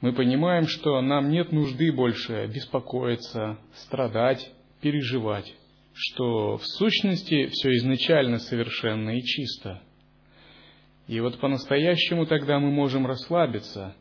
мы 0.00 0.14
понимаем, 0.14 0.66
что 0.66 1.00
нам 1.02 1.28
нет 1.28 1.52
нужды 1.52 1.92
больше 1.92 2.46
беспокоиться, 2.46 3.58
страдать, 3.74 4.50
переживать, 4.80 5.54
что 5.92 6.56
в 6.56 6.66
сущности 6.66 7.48
все 7.48 7.74
изначально 7.76 8.38
совершенно 8.38 9.18
и 9.18 9.22
чисто. 9.22 9.82
И 11.10 11.18
вот 11.18 11.40
по-настоящему 11.40 12.24
тогда 12.24 12.60
мы 12.60 12.70
можем 12.70 13.04
расслабиться, 13.04 13.96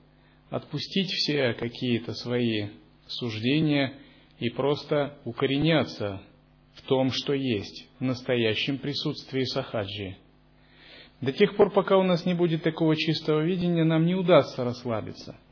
отпустить 0.52 1.10
все 1.10 1.54
какие-то 1.54 2.13
свои 2.13 2.67
суждения 3.08 3.93
и 4.38 4.52
просто 4.52 5.17
укореняться 5.26 6.22
в 6.76 6.84
том, 6.84 7.10
что 7.10 7.34
есть, 7.34 7.89
в 7.98 8.04
настоящем 8.04 8.78
присутствии 8.78 9.41
сахаджи. 9.45 10.17
До 11.19 11.32
тех 11.32 11.58
пор, 11.58 11.72
пока 11.72 11.98
у 11.98 12.04
нас 12.04 12.28
не 12.28 12.36
будет 12.36 12.62
такого 12.62 12.95
чистого 12.95 13.43
видения, 13.43 13.86
нам 13.86 14.06
не 14.06 14.13
удастся 14.13 14.63
расслабиться– 14.63 15.36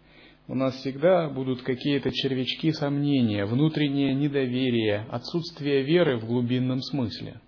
у 0.50 0.56
нас 0.56 0.76
всегда 0.78 1.28
будут 1.28 1.62
какие-то 1.63 2.10
червячки 2.10 2.72
сомнения, 2.72 3.46
внутреннее 3.46 4.13
недоверие, 4.13 5.06
отсутствие 5.10 5.84
веры 5.84 6.17
в 6.20 6.26
глубинном 6.26 6.80
смысле, 6.80 7.41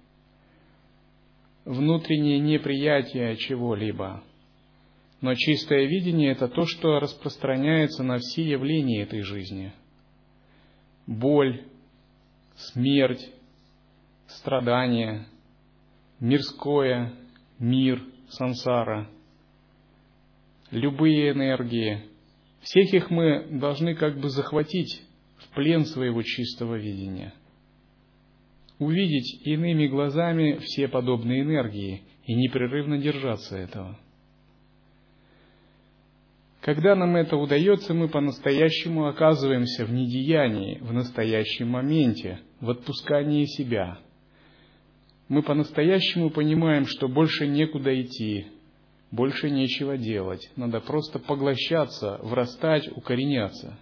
внутреннее 1.65 2.39
неприятие 2.39 3.35
чего-либо. 3.37 4.23
Но 5.21 5.33
чистое 5.35 5.85
видение– 5.85 6.31
это 6.33 6.47
то, 6.47 6.65
что 6.65 6.99
распространяется 6.99 8.03
на 8.03 8.17
все 8.17 8.43
явления 8.43 9.03
этой 9.03 9.21
жизни. 9.21 9.73
Боль, 11.05 11.65
смерть, 12.55 13.29
страдания, 14.27 15.27
мирское, 16.19 17.13
мир, 17.57 18.01
сансара, 18.29 19.09
любые 20.71 21.31
энергии– 21.31 22.05
всех 22.61 22.93
их 22.93 23.09
мы 23.09 23.47
должны 23.59 23.95
как 23.95 24.19
бы 24.19 24.29
захватить 24.29 25.01
в 25.37 25.49
плен 25.55 25.85
своего 25.85 26.21
чистого 26.23 26.75
видения. 26.75 27.33
Увидеть 28.79 29.45
иными 29.45 29.87
глазами 29.87 30.59
все 30.61 30.87
подобные 30.87 31.41
энергии 31.41 32.03
и 32.25 32.33
непрерывно 32.33 32.97
держаться 32.97 33.57
этого. 33.57 33.99
Когда 36.61 36.95
нам 36.95 37.15
это 37.17 37.35
удается, 37.35 37.93
мы 37.93 38.07
по-настоящему 38.07 39.07
оказываемся 39.07 39.85
в 39.85 39.91
недеянии, 39.91 40.77
в 40.79 40.93
настоящем 40.93 41.69
моменте, 41.69 42.39
в 42.61 42.69
отпускании 42.69 43.45
себя. 43.45 43.99
Мы 45.27 45.43
по-настоящему 45.43 46.29
понимаем, 46.29 46.85
что 46.85 47.07
больше 47.07 47.47
некуда 47.47 48.01
идти, 48.01 48.47
больше 49.11 49.49
нечего 49.49 49.97
делать, 49.97 50.51
надо 50.55 50.79
просто 50.79 51.19
поглощаться, 51.19 52.19
врастать, 52.23 52.89
укореняться. 52.95 53.77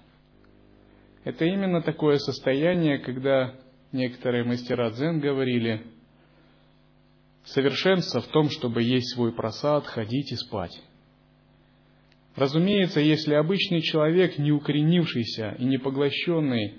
Это 1.23 1.45
именно 1.45 1.81
такое 1.81 2.17
состояние, 2.17 2.99
когда 2.99 3.53
некоторые 3.91 4.43
мастера 4.43 4.91
дзен 4.91 5.19
говорили, 5.19 5.83
совершенство 7.43 8.21
в 8.21 8.27
том, 8.27 8.49
чтобы 8.49 8.83
есть 8.83 9.13
свой 9.13 9.33
просад, 9.33 9.85
ходить 9.85 10.31
и 10.31 10.35
спать. 10.35 10.81
Разумеется, 12.35 12.99
если 12.99 13.33
обычный 13.33 13.81
человек, 13.81 14.37
не 14.37 14.51
укоренившийся 14.51 15.55
и 15.57 15.65
не 15.65 15.77
поглощенный 15.77 16.75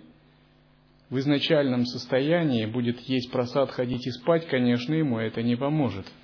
в 1.10 1.18
изначальном 1.18 1.86
состоянии, 1.86 2.66
будет 2.66 3.00
есть 3.00 3.30
просад, 3.30 3.70
ходить 3.70 4.06
и 4.06 4.10
спать, 4.10 4.46
конечно, 4.46 4.94
ему 4.94 5.18
это 5.18 5.42
не 5.42 5.56
поможет– 5.56 6.06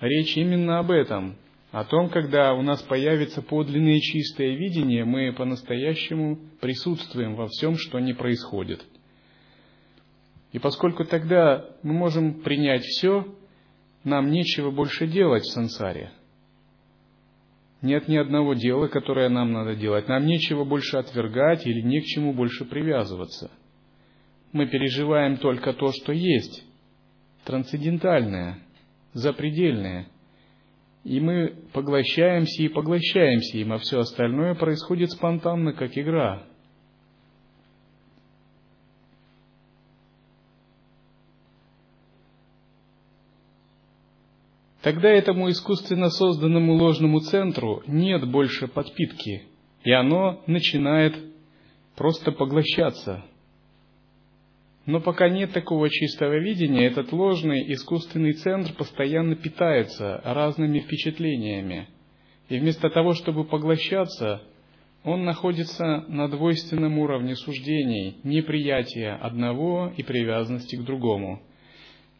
Речь 0.00 0.36
именно 0.36 0.78
об 0.78 0.92
этом, 0.92 1.36
о 1.72 1.84
том, 1.84 2.08
когда 2.08 2.54
у 2.54 2.62
нас 2.62 2.80
появится 2.82 3.42
подлинное 3.42 3.98
чистое 3.98 4.54
видение, 4.54 5.04
мы 5.04 5.32
по-настоящему 5.32 6.38
присутствуем 6.60 7.34
во 7.34 7.48
всем, 7.48 7.76
что 7.76 7.98
не 7.98 8.12
происходит. 8.12 8.84
И 10.52 10.58
поскольку 10.58 11.04
тогда 11.04 11.64
мы 11.82 11.92
можем 11.92 12.40
принять 12.40 12.82
все, 12.82 13.26
нам 14.04 14.30
нечего 14.30 14.70
больше 14.70 15.06
делать 15.06 15.44
в 15.44 15.52
сансаре. 15.52 16.12
Нет 17.80 18.08
ни 18.08 18.16
одного 18.16 18.54
дела, 18.54 18.88
которое 18.88 19.28
нам 19.28 19.52
надо 19.52 19.76
делать. 19.76 20.08
Нам 20.08 20.26
нечего 20.26 20.64
больше 20.64 20.96
отвергать 20.96 21.66
или 21.66 21.80
не 21.80 22.00
к 22.00 22.04
чему 22.06 22.32
больше 22.32 22.64
привязываться. 22.64 23.50
Мы 24.52 24.66
переживаем 24.66 25.36
только 25.36 25.72
то, 25.74 25.92
что 25.92 26.12
есть, 26.12 26.64
трансцендентальное– 27.44 28.58
запредельное. 29.12 30.08
И 31.04 31.20
мы 31.20 31.54
поглощаемся 31.72 32.62
и 32.62 32.68
поглощаемся 32.68 33.58
им, 33.58 33.72
а 33.72 33.78
все 33.78 34.00
остальное 34.00 34.54
происходит 34.54 35.12
спонтанно, 35.12 35.72
как 35.72 35.96
игра. 35.96 36.47
Тогда 44.82 45.08
этому 45.08 45.50
искусственно 45.50 46.08
созданному 46.08 46.74
ложному 46.74 47.20
центру 47.20 47.82
нет 47.86 48.28
больше 48.28 48.68
подпитки, 48.68 49.42
и 49.82 49.90
оно 49.90 50.42
начинает 50.46 51.16
просто 51.96 52.30
поглощаться. 52.30 53.24
Но 54.86 55.00
пока 55.00 55.28
нет 55.28 55.52
такого 55.52 55.90
чистого 55.90 56.38
видения, 56.38 56.86
этот 56.86 57.12
ложный 57.12 57.72
искусственный 57.72 58.32
центр 58.34 58.72
постоянно 58.72 59.34
питается 59.34 60.20
разными 60.24 60.78
впечатлениями. 60.78 61.88
И 62.48 62.58
вместо 62.58 62.88
того, 62.88 63.12
чтобы 63.14 63.44
поглощаться, 63.44 64.42
он 65.04 65.24
находится 65.24 66.04
на 66.08 66.28
двойственном 66.28 66.98
уровне 66.98 67.34
суждений, 67.36 68.18
неприятия 68.22 69.12
одного 69.12 69.92
и 69.96 70.02
привязанности 70.02 70.76
к 70.76 70.84
другому. 70.84 71.42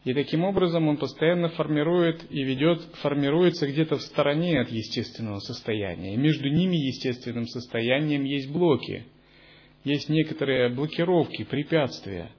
И 0.09 0.15
таким 0.15 0.43
образом 0.43 0.89
он 0.89 0.97
постоянно 0.97 1.51
формирует 1.51 2.25
и 2.33 2.43
ведет, 2.43 2.81
формируется 3.03 3.67
где-то 3.67 3.97
в 3.97 4.01
стороне 4.01 4.59
от 4.59 4.71
естественного 4.71 5.39
состояния. 5.41 6.15
И 6.15 6.17
между 6.17 6.49
ними 6.49 6.77
естественным 6.77 7.47
состоянием 7.47 8.25
есть 8.25 8.51
блоки, 8.51 9.05
есть 9.85 10.09
некоторые 10.09 10.71
блокировки, 10.71 11.45
препятствия. 11.45 12.31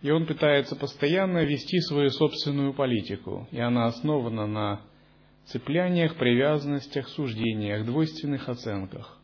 И 0.00 0.10
он 0.10 0.24
пытается 0.24 0.74
постоянно 0.74 1.44
вести 1.44 1.80
свою 1.80 2.08
собственную 2.08 2.72
политику, 2.72 3.46
и 3.52 3.60
она 3.60 3.88
основана 3.88 4.46
на 4.46 4.80
цепляниях, 5.48 6.16
привязанностях, 6.16 7.10
суждениях, 7.10 7.84
двойственных 7.84 8.48
оценках. 8.48 9.20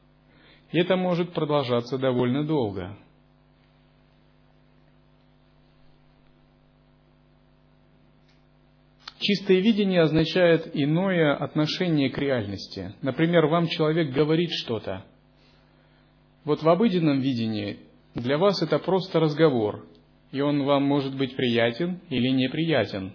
И 0.72 0.78
это 0.78 0.96
может 0.96 1.32
продолжаться 1.32 1.96
довольно 1.96 2.44
долго. 2.44 2.98
Чистое 9.22 9.61
видение 9.61 10.02
означает 10.02 10.68
иное 10.74 11.37
отношение 11.37 12.11
к 12.11 12.18
реальности. 12.18 12.96
Например, 13.02 13.46
вам 13.46 13.68
человек 13.68 14.12
говорит 14.12 14.50
что-то. 14.50 15.04
Вот 16.44 16.61
в 16.61 16.68
обыденном 16.68 17.20
видении 17.20 17.78
для 18.16 18.37
вас 18.37 18.61
это 18.62 18.80
просто 18.80 19.20
разговор, 19.20 19.87
и 20.32 20.40
он 20.40 20.64
вам 20.64 20.82
может 20.82 21.16
быть 21.16 21.37
приятен 21.37 22.00
или 22.11 22.30
неприятен. 22.30 23.12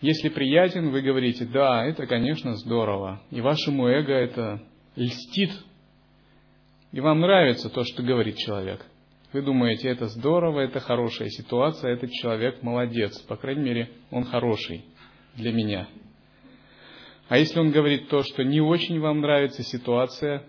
Если 0.00 0.30
приятен, 0.30 0.88
вы 0.88 1.02
говорите, 1.02 1.44
да, 1.44 1.84
это, 1.84 2.06
конечно, 2.06 2.54
здорово, 2.54 3.20
и 3.30 3.42
вашему 3.42 3.86
эго 3.86 4.14
это 4.14 4.62
льстит, 4.96 5.50
и 6.92 7.00
вам 7.00 7.20
нравится 7.20 7.68
то, 7.68 7.84
что 7.84 8.02
говорит 8.02 8.38
человек. 8.38 8.82
Вы 9.34 9.42
думаете, 9.42 9.90
это 9.90 10.06
здорово, 10.06 10.60
это 10.60 10.80
хорошая 10.80 11.28
ситуация, 11.28 11.92
этот 11.92 12.10
человек 12.12 12.62
молодец, 12.62 13.20
по 13.24 13.36
крайней 13.36 13.62
мере, 13.62 13.90
он 14.10 14.24
хороший 14.24 14.86
для 15.38 15.52
меня. 15.52 15.88
А 17.28 17.38
если 17.38 17.58
он 17.58 17.70
говорит 17.70 18.08
то, 18.08 18.22
что 18.22 18.42
не 18.44 18.60
очень 18.60 19.00
вам 19.00 19.20
нравится 19.20 19.62
ситуация, 19.62 20.44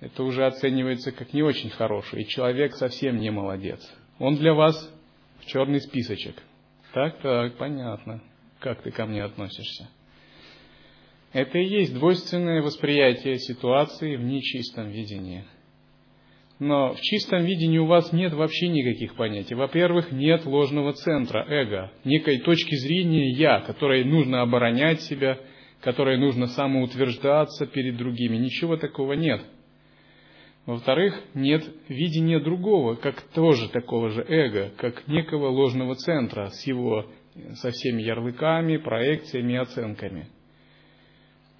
это 0.00 0.22
уже 0.22 0.44
оценивается 0.46 1.12
как 1.12 1.32
не 1.32 1.42
очень 1.42 1.70
хороший, 1.70 2.22
и 2.22 2.28
человек 2.28 2.74
совсем 2.74 3.18
не 3.18 3.30
молодец. 3.30 3.80
Он 4.18 4.36
для 4.36 4.54
вас 4.54 4.92
в 5.40 5.46
черный 5.46 5.80
списочек. 5.80 6.36
Так, 6.92 7.18
так, 7.20 7.56
понятно, 7.56 8.22
как 8.60 8.82
ты 8.82 8.90
ко 8.90 9.06
мне 9.06 9.22
относишься. 9.22 9.88
Это 11.32 11.58
и 11.58 11.66
есть 11.66 11.94
двойственное 11.94 12.62
восприятие 12.62 13.38
ситуации 13.38 14.16
в 14.16 14.22
нечистом 14.22 14.90
видении– 14.90 15.44
но 16.58 16.94
в 16.94 17.00
чистом 17.00 17.44
видении 17.44 17.78
у 17.78 17.86
вас 17.86 18.12
нет 18.12 18.32
вообще 18.32 18.68
никаких 18.68 19.14
понятий. 19.14 19.54
Во-первых, 19.54 20.10
нет 20.10 20.46
ложного 20.46 20.94
центра, 20.94 21.44
эго, 21.46 21.92
некой 22.04 22.38
точки 22.38 22.74
зрения 22.76 23.30
«я», 23.32 23.60
которой 23.60 24.04
нужно 24.04 24.40
оборонять 24.40 25.02
себя, 25.02 25.38
которой 25.80 26.18
нужно 26.18 26.46
самоутверждаться 26.46 27.66
перед 27.66 27.96
другими. 27.96 28.38
Ничего 28.38 28.76
такого 28.76 29.12
нет. 29.12 29.42
Во-вторых, 30.64 31.20
нет 31.34 31.62
видения 31.88 32.40
другого, 32.40 32.96
как 32.96 33.20
тоже 33.34 33.68
такого 33.68 34.10
же 34.10 34.24
эго, 34.26 34.72
как 34.78 35.06
некого 35.06 35.48
ложного 35.48 35.94
центра 35.94 36.46
с 36.46 36.66
его 36.66 37.06
со 37.56 37.70
всеми 37.70 38.02
ярлыками, 38.02 38.78
проекциями 38.78 39.52
и 39.52 39.56
оценками. 39.56 40.26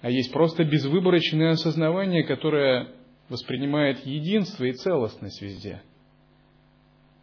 А 0.01 0.09
есть 0.09 0.33
просто 0.33 0.63
безвыборочное 0.63 1.51
осознавание, 1.51 2.23
которое 2.23 2.87
воспринимает 3.29 4.05
единство 4.05 4.63
и 4.63 4.73
целостность 4.73 5.41
везде. 5.41 5.81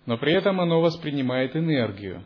Но 0.07 0.19
при 0.19 0.33
этом 0.35 0.61
оно 0.61 0.81
воспринимает 0.81 1.57
энергию. 1.57 2.25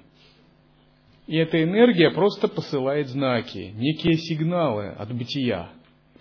И 1.27 1.37
эта 1.37 1.63
энергия 1.63 2.11
просто 2.11 2.49
посылает 2.49 3.09
знаки, 3.09 3.73
некие 3.75 4.15
сигналы 4.15 4.89
от 4.89 5.15
бытия. 5.15 5.71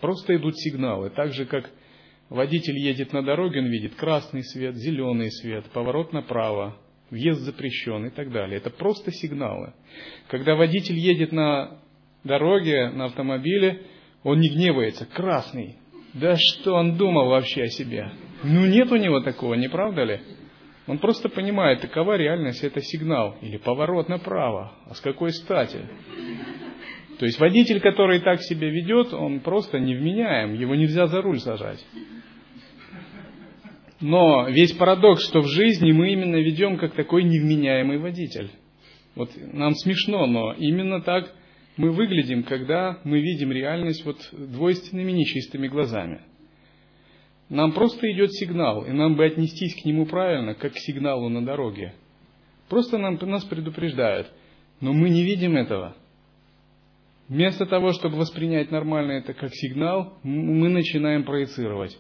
Просто 0.02 0.36
идут 0.36 0.58
сигналы. 0.58 1.10
Так 1.10 1.34
же, 1.34 1.46
как 1.46 1.70
водитель 2.30 2.78
едет 2.78 3.14
на 3.14 3.24
дороге, 3.24 3.62
он 3.62 3.68
видит 3.68 3.96
красный 3.96 4.44
свет, 4.44 4.76
зеленый 4.76 5.32
свет, 5.32 5.66
поворот 5.72 6.14
направо, 6.14 6.78
въезд 7.10 7.42
запрещен 7.42 8.06
и 8.06 8.10
так 8.10 8.32
далее. 8.32 8.58
Это 8.58 8.70
просто 8.70 9.12
сигналы. 9.12 9.74
Когда 10.28 10.56
водитель 10.56 10.98
едет 10.98 11.32
на 11.32 11.80
дороге, 12.24 12.90
на 12.90 13.06
автомобиле, 13.06 13.84
он 14.24 14.40
не 14.40 14.50
гневается. 14.50 15.06
Красный, 15.06 15.78
да 16.20 16.36
что 16.36 16.76
он 16.76 16.98
думал 16.98 17.30
вообще 17.30 17.64
о 17.64 17.68
себе? 17.68 18.12
Ну 18.44 18.66
нет 18.66 18.92
у 18.92 18.98
него 18.98 19.22
такого, 19.22 19.56
не 19.56 19.68
правда 19.68 20.04
ли? 20.04 20.20
Он 20.88 21.00
просто 21.00 21.28
понимает, 21.28 21.82
такова 21.82 22.16
реальность, 22.16 22.64
это 22.64 22.82
сигнал 22.82 23.36
или 23.42 23.58
поворот 23.58 24.08
направо. 24.08 24.74
А 24.90 24.94
с 24.94 25.02
какой 25.02 25.32
стати? 25.32 25.80
То 27.20 27.26
есть 27.26 27.40
водитель, 27.40 27.82
который 27.82 28.20
так 28.22 28.42
себя 28.42 28.70
ведет, 28.70 29.14
он 29.14 29.42
просто 29.42 29.80
невменяем, 29.80 30.54
его 30.54 30.76
нельзя 30.76 31.08
за 31.08 31.22
руль 31.22 31.40
сажать. 31.40 31.84
Но 34.00 34.48
весь 34.50 34.74
парадокс, 34.74 35.28
что 35.28 35.42
в 35.42 35.48
жизни 35.48 35.92
мы 35.92 36.12
именно 36.14 36.36
ведем 36.36 36.78
как 36.78 36.94
такой 36.94 37.24
невменяемый 37.24 37.98
водитель. 37.98 38.52
Вот 39.16 39.32
нам 39.36 39.74
смешно, 39.74 40.28
но 40.28 40.54
именно 40.54 41.02
так 41.02 41.34
мы 41.78 41.92
выглядим, 41.92 42.44
когда 42.44 43.00
мы 43.04 43.22
видим 43.22 43.52
реальность 43.52 44.04
вот 44.04 44.18
двойственными 44.32 45.12
нечистыми 45.12 45.68
глазами. 45.68 46.22
Нам 47.50 47.72
просто 47.72 48.12
идет 48.12 48.34
сигнал, 48.34 48.84
и 48.84 48.92
нам 48.92 49.16
бы 49.16 49.24
отнестись 49.24 49.80
к 49.82 49.86
нему 49.86 50.06
правильно, 50.06 50.54
как 50.56 50.74
к 50.74 50.80
сигналу 50.80 51.30
на 51.30 51.46
дороге. 51.46 51.94
Просто 52.68 52.98
нам, 52.98 53.18
нас 53.22 53.46
предупреждают, 53.46 54.30
но 54.82 54.92
мы 54.92 55.10
не 55.10 55.24
видим 55.24 55.56
этого. 55.56 55.96
Вместо 57.30 57.66
того, 57.66 57.94
чтобы 57.94 58.18
воспринять 58.18 58.72
нормально 58.72 59.14
это 59.14 59.34
как 59.34 59.54
сигнал, 59.54 60.18
мы 60.24 60.70
начинаем 60.70 61.24
проецировать. 61.24 61.98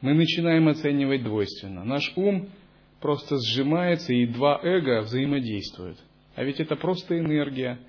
Мы 0.00 0.14
начинаем 0.14 0.68
оценивать 0.68 1.22
двойственно. 1.22 1.84
Наш 1.84 2.12
ум 2.16 2.48
просто 3.00 3.36
сжимается, 3.38 4.12
и 4.12 4.26
два 4.26 4.60
эго 4.62 5.02
взаимодействуют. 5.02 5.98
А 6.34 6.42
ведь 6.42 6.58
это 6.58 6.74
просто 6.74 7.18
энергия– 7.18 7.78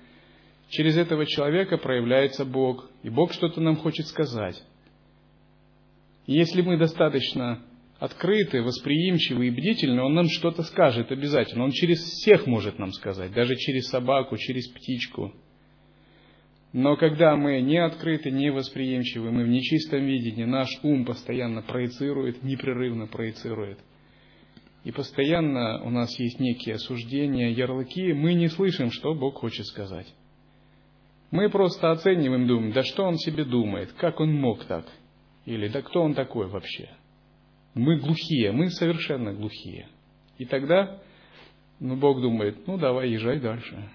через 0.68 0.96
этого 0.96 1.26
человека 1.26 1.78
проявляется 1.78 2.44
Бог, 2.44 2.90
и 3.02 3.10
Бог 3.10 3.32
что-то 3.32 3.60
нам 3.60 3.76
хочет 3.76 4.06
сказать. 4.06 4.62
Если 6.26 6.62
мы 6.62 6.78
достаточно 6.78 7.62
открыты, 7.98 8.62
восприимчивы 8.62 9.48
и 9.48 9.50
бдительны, 9.50 10.02
Он 10.02 10.14
нам 10.14 10.28
что-то 10.28 10.62
скажет 10.62 11.12
обязательно. 11.12 11.64
Он 11.64 11.70
через 11.70 11.98
всех 12.00 12.46
может 12.46 12.78
нам 12.78 12.92
сказать, 12.92 13.32
даже 13.32 13.56
через 13.56 13.88
собаку, 13.88 14.36
через 14.36 14.68
птичку. 14.68 15.32
Но 16.72 16.96
когда 16.96 17.36
мы 17.36 17.60
не 17.60 17.78
открыты, 17.78 18.32
не 18.32 18.50
восприимчивы, 18.50 19.30
мы 19.30 19.44
в 19.44 19.48
нечистом 19.48 20.04
видении, 20.04 20.44
наш 20.44 20.68
ум 20.82 21.04
постоянно 21.04 21.62
проецирует, 21.62 22.42
непрерывно 22.42 23.06
проецирует. 23.06 23.78
И 24.82 24.90
постоянно 24.90 25.82
у 25.84 25.90
нас 25.90 26.18
есть 26.18 26.40
некие 26.40 26.74
осуждения, 26.74 27.52
ярлыки, 27.52 28.12
мы 28.12 28.34
не 28.34 28.48
слышим, 28.48 28.90
что 28.90 29.14
Бог 29.14 29.36
хочет 29.36 29.66
сказать. 29.66 30.12
Мы 31.34 31.50
просто 31.50 31.90
оцениваем, 31.90 32.46
думаем, 32.46 32.70
да 32.70 32.84
что 32.84 33.02
он 33.02 33.18
себе 33.18 33.44
думает, 33.44 33.90
как 33.94 34.20
он 34.20 34.32
мог 34.32 34.66
так? 34.66 34.86
Или 35.46 35.66
да 35.66 35.82
кто 35.82 36.00
он 36.00 36.14
такой 36.14 36.46
вообще? 36.46 36.88
Мы 37.74 37.98
глухие, 37.98 38.52
мы 38.52 38.70
совершенно 38.70 39.32
глухие. 39.32 39.88
И 40.38 40.44
тогда 40.44 41.02
ну, 41.80 41.96
Бог 41.96 42.22
думает, 42.22 42.68
ну 42.68 42.78
давай, 42.78 43.10
езжай 43.10 43.40
дальше. 43.40 43.90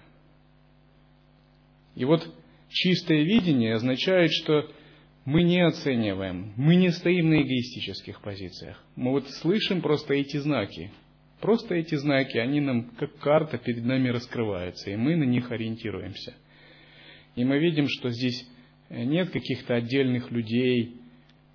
И 1.95 2.03
вот 2.03 2.27
чистое 2.67 3.23
видение 3.23 3.75
означает, 3.75 4.33
что 4.33 4.69
мы 5.23 5.43
не 5.43 5.65
оцениваем, 5.65 6.51
мы 6.57 6.75
не 6.75 6.89
стоим 6.89 7.29
на 7.29 7.41
эгоистических 7.41 8.19
позициях. 8.19 8.83
Мы 8.97 9.11
вот 9.11 9.29
слышим 9.29 9.81
просто 9.81 10.13
эти 10.13 10.35
знаки. 10.35 10.91
Просто 11.39 11.75
эти 11.75 11.95
знаки, 11.95 12.37
они 12.37 12.59
нам 12.59 12.89
как 12.97 13.17
карта 13.19 13.57
перед 13.57 13.85
нами 13.85 14.09
раскрываются, 14.09 14.91
и 14.91 14.97
мы 14.97 15.15
на 15.15 15.23
них 15.23 15.49
ориентируемся– 15.53 16.35
и 17.35 17.43
мы 17.43 17.59
видим, 17.59 17.87
что 17.87 18.09
здесь 18.09 18.47
нет 18.89 19.29
каких-то 19.29 19.75
отдельных 19.75 20.31
людей, 20.31 20.95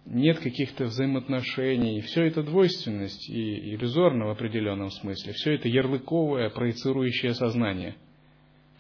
нет 0.07 0.39
каких-то 0.39 0.85
взаимоотношений. 0.85 2.01
Все 2.03 2.25
это 2.25 2.43
двойственность 2.43 3.29
и 3.31 3.75
иллюзорно 3.75 4.27
в 4.27 4.31
определенном 4.31 4.91
смысле. 4.91 5.33
Все 5.33 5.55
это 5.55 5.69
ярлыковое, 5.69 6.51
проецирующее 6.51 7.35
сознание. 7.35 7.97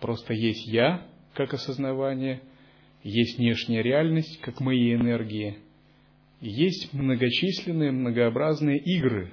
Просто 0.00 0.34
есть 0.34 0.66
я, 0.66 1.06
как 1.32 1.54
осознавание, 1.54 2.42
есть 3.02 3.38
внешняя 3.38 3.82
реальность, 3.82 4.40
как 4.40 4.60
мои 4.60 4.94
энергии, 4.94 5.58
есть 6.40 6.92
многочисленные, 6.92 7.90
многообразные 7.90 8.78
игры, 8.78 9.32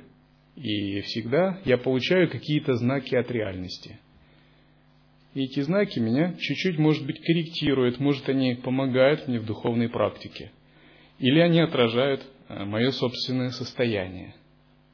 И 0.56 1.02
всегда 1.02 1.62
я 1.65 1.78
получаю 1.78 2.30
какие-то 2.30 2.76
знаки 2.76 3.15
от 3.15 3.32
реальности. 3.32 4.00
И 5.34 5.44
эти 5.44 5.62
знаки 5.62 6.00
меня 6.00 6.34
чуть-чуть, 6.34 6.78
может 6.78 7.06
быть, 7.06 7.22
корректируют, 7.22 8.00
может, 8.00 8.28
они 8.28 8.56
помогают 8.56 9.28
мне 9.28 9.39
в 9.39 9.46
духовной 9.46 9.88
практике. 9.88 10.52
Или 11.20 11.39
они 11.39 11.62
отражают 11.62 12.22
э, 12.50 12.65
мое 12.65 12.91
собственное 12.91 13.50
состояние. 13.50 14.36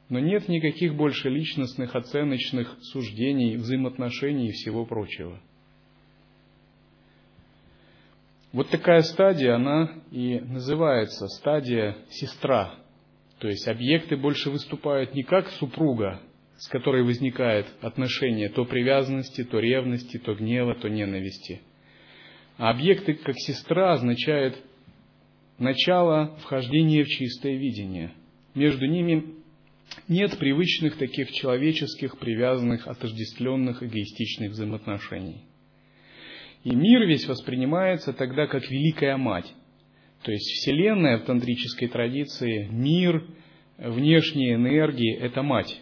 Но 0.08 0.20
нет 0.20 0.48
никаких 0.48 0.94
больше 0.94 1.28
личностных, 1.28 1.94
оценочных 1.94 2.76
суждений, 2.82 3.56
взаимоотношений 3.56 4.48
и 4.48 4.52
всего 4.52 4.86
прочего. 4.86 5.40
Вот 8.52 8.70
такая 8.70 9.02
стадия, 9.02 9.56
она 9.56 9.92
и 10.10 10.38
называется 10.40 11.26
стадия 11.28 11.96
сестра. 12.10 12.76
То 13.38 13.48
есть 13.48 13.68
объекты 13.68 14.16
больше 14.16 14.50
выступают 14.50 15.14
не 15.14 15.22
как 15.22 15.48
супруга, 15.50 16.20
с 16.58 16.68
которой 16.68 17.04
возникает 17.04 17.66
отношение 17.80 18.48
то 18.48 18.64
привязанности, 18.64 19.44
то 19.44 19.60
ревности, 19.60 20.18
то 20.18 20.34
гнева, 20.34 20.74
то 20.74 20.88
ненависти. 20.88 21.60
А 22.56 22.70
объекты 22.70 23.14
как 23.14 23.36
сестра 23.38 23.92
означают 23.92 24.58
начало 25.58 26.36
вхождения 26.42 27.04
в 27.04 27.08
чистое 27.08 27.56
видение. 27.56 28.12
Между 28.54 28.86
ними 28.86 29.36
нет 30.08 30.36
привычных 30.36 30.96
таких 30.96 31.30
человеческих, 31.30 32.18
привязанных, 32.18 32.88
отождествленных, 32.88 33.82
эгоистичных 33.82 34.50
взаимоотношений. 34.50 35.44
И 36.64 36.74
мир 36.74 37.06
весь 37.06 37.28
воспринимается 37.28 38.12
тогда 38.12 38.48
как 38.48 38.68
Великая 38.68 39.16
Мать. 39.16 39.52
То 40.22 40.32
есть 40.32 40.44
Вселенная 40.44 41.18
в 41.18 41.24
тантрической 41.24 41.86
традиции, 41.86 42.66
мир, 42.70 43.24
внешние 43.78 44.54
энергии– 44.54 45.16
это 45.20 45.42
Мать. 45.42 45.80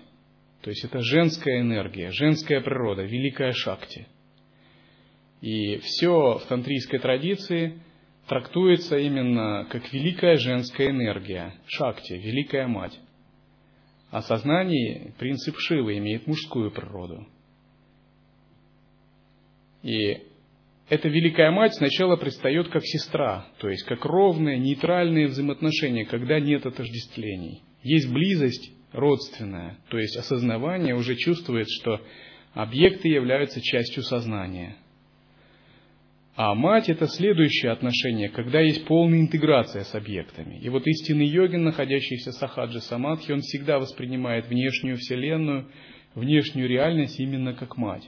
То 0.66 0.70
есть 0.70 0.82
это 0.82 0.98
женская 1.00 1.60
энергия, 1.60 2.10
женская 2.10 2.60
природа, 2.60 3.02
Великая 3.02 3.52
Шакти. 3.52 4.08
И 5.40 5.76
все 5.76 6.38
в 6.38 6.46
тантрийской 6.48 6.98
традиции 6.98 7.78
трактуется 8.26 8.98
именно 8.98 9.68
как 9.70 9.92
великая 9.92 10.34
женская 10.34 10.90
энергия, 10.90 11.54
Шакти, 11.68 12.14
Великая 12.14 12.66
Мать. 12.66 12.98
А 14.10 14.22
сознание, 14.22 15.14
принцип 15.20 15.56
Шивы, 15.56 15.98
имеет 15.98 16.26
мужскую 16.26 16.72
природу. 16.72 17.28
И 19.84 20.18
эта 20.88 21.08
Великая 21.08 21.52
Мать 21.52 21.76
сначала 21.76 22.16
предстает 22.16 22.70
как 22.70 22.84
сестра, 22.84 23.46
то 23.60 23.68
есть 23.68 23.84
как 23.84 24.04
ровные, 24.04 24.58
нейтральные 24.58 25.28
взаимоотношения, 25.28 26.06
когда 26.06 26.40
нет 26.40 26.66
отождествлений. 26.66 27.62
Есть 27.84 28.12
близость 28.12 28.72
родственная, 28.92 29.78
то 29.88 29.98
есть 29.98 30.16
осознавание 30.16 30.94
уже 30.94 31.16
чувствует, 31.16 31.68
что 31.68 32.00
объекты 32.54 33.08
являются 33.08 33.60
частью 33.60 34.02
сознания. 34.02 34.76
А 36.34 36.54
мать– 36.54 36.88
это 36.90 37.06
следующее 37.06 37.72
отношение, 37.72 38.28
когда 38.28 38.60
есть 38.60 38.84
полная 38.86 39.20
интеграция 39.20 39.84
с 39.84 39.94
объектами. 39.94 40.58
И 40.60 40.68
вот 40.68 40.86
истинный 40.86 41.26
йогин, 41.26 41.64
находящийся 41.64 42.30
в 42.30 42.34
сахаджи 42.34 42.80
самадхи, 42.80 43.32
он 43.32 43.40
всегда 43.40 43.78
воспринимает 43.78 44.46
внешнюю 44.46 44.98
вселенную, 44.98 45.70
внешнюю 46.14 46.68
реальность 46.68 47.18
именно 47.18 47.54
как 47.54 47.76
мать 47.76 48.06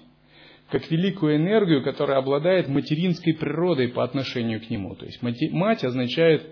как 0.70 0.90
великую 0.90 1.36
энергию, 1.36 1.82
которая 1.82 2.18
обладает 2.18 2.68
материнской 2.68 3.34
природой 3.34 3.88
по 3.88 4.04
отношению 4.04 4.60
к 4.60 4.68
нему. 4.70 4.94
То 4.94 5.06
есть 5.06 5.22
мать 5.22 5.84
означает 5.84 6.46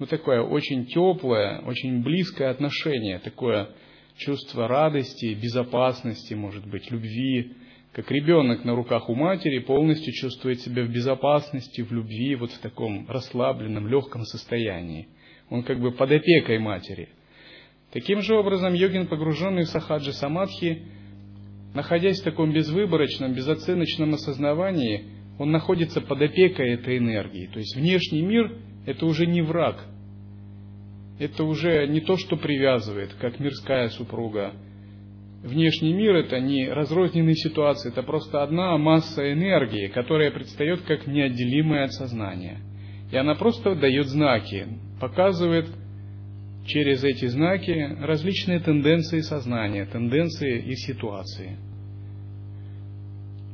ну, 0.00 0.06
такое 0.06 0.40
очень 0.40 0.86
теплое, 0.86 1.60
очень 1.60 2.02
близкое 2.02 2.48
отношение, 2.48 3.18
такое 3.18 3.68
чувство 4.16 4.66
радости, 4.66 5.34
безопасности, 5.34 6.32
может 6.32 6.66
быть, 6.66 6.90
любви, 6.90 7.52
как 7.92 8.10
ребенок 8.10 8.64
на 8.64 8.74
руках 8.74 9.10
у 9.10 9.14
матери 9.14 9.58
полностью 9.58 10.14
чувствует 10.14 10.60
себя 10.62 10.84
в 10.84 10.88
безопасности, 10.88 11.82
в 11.82 11.92
любви, 11.92 12.34
вот 12.34 12.50
в 12.50 12.58
таком 12.60 13.06
расслабленном, 13.10 13.88
легком 13.88 14.24
состоянии. 14.24 15.08
Он 15.50 15.62
как 15.64 15.78
бы 15.78 15.92
под 15.92 16.10
опекой 16.10 16.58
матери. 16.58 17.10
Таким 17.92 18.22
же 18.22 18.36
образом, 18.36 18.72
йогин, 18.72 19.06
погруженный 19.06 19.64
в 19.64 19.68
сахаджи 19.68 20.14
самадхи, 20.14 20.82
находясь 21.74 22.22
в 22.22 22.24
таком 22.24 22.54
безвыборочном, 22.54 23.34
безоценочном 23.34 24.14
осознавании, 24.14 25.04
он 25.38 25.50
находится 25.50 26.00
под 26.00 26.22
опекой 26.22 26.72
этой 26.72 26.96
энергии. 26.96 27.50
То 27.52 27.58
есть 27.58 27.76
внешний 27.76 28.22
мир– 28.22 28.50
это 28.86 29.06
уже 29.06 29.26
не 29.26 29.42
враг. 29.42 29.84
Это 31.18 31.44
уже 31.44 31.86
не 31.86 32.00
то, 32.00 32.16
что 32.16 32.36
привязывает, 32.36 33.14
как 33.14 33.40
мирская 33.40 33.88
супруга. 33.88 34.52
Внешний 35.42 35.92
мир– 35.92 36.16
это 36.16 36.38
не 36.40 36.68
разрозненные 36.68 37.34
ситуации, 37.34 37.90
это 37.90 38.02
просто 38.02 38.42
одна 38.42 38.76
масса 38.78 39.32
энергии, 39.32 39.88
которая 39.88 40.30
предстает 40.30 40.82
как 40.82 41.06
неотделимое 41.06 41.84
от 41.84 41.92
сознания. 41.92 42.58
И 43.10 43.16
она 43.16 43.34
просто 43.34 43.74
дает 43.74 44.06
знаки, 44.06 44.66
показывает 45.00 45.66
через 46.66 47.04
эти 47.04 47.26
знаки 47.26 47.96
различные 48.00 48.60
тенденции 48.60 49.20
сознания, 49.20 49.86
тенденции 49.86 50.62
и 50.62 50.74
ситуации. 50.74 51.56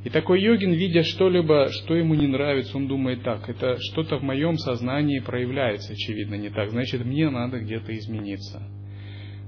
И 0.07 0.09
такой 0.09 0.41
йогин, 0.41 0.71
видя 0.71 1.03
что-либо, 1.03 1.67
что 1.69 1.93
ему 1.93 2.15
не 2.15 2.27
нравится, 2.27 2.77
он 2.77 2.87
думает 2.87 3.23
так, 3.23 3.49
это 3.49 3.75
что-то 3.91 4.19
в 4.19 4.23
моем 4.23 4.55
сознании 4.55 5.19
проявляется, 5.19 5.91
очевидно, 5.91 6.35
не 6.35 6.49
так, 6.49 6.69
значит, 6.69 7.03
мне 7.03 7.29
надо 7.29 7.59
где-то 7.59 7.93
измениться. 7.93 8.63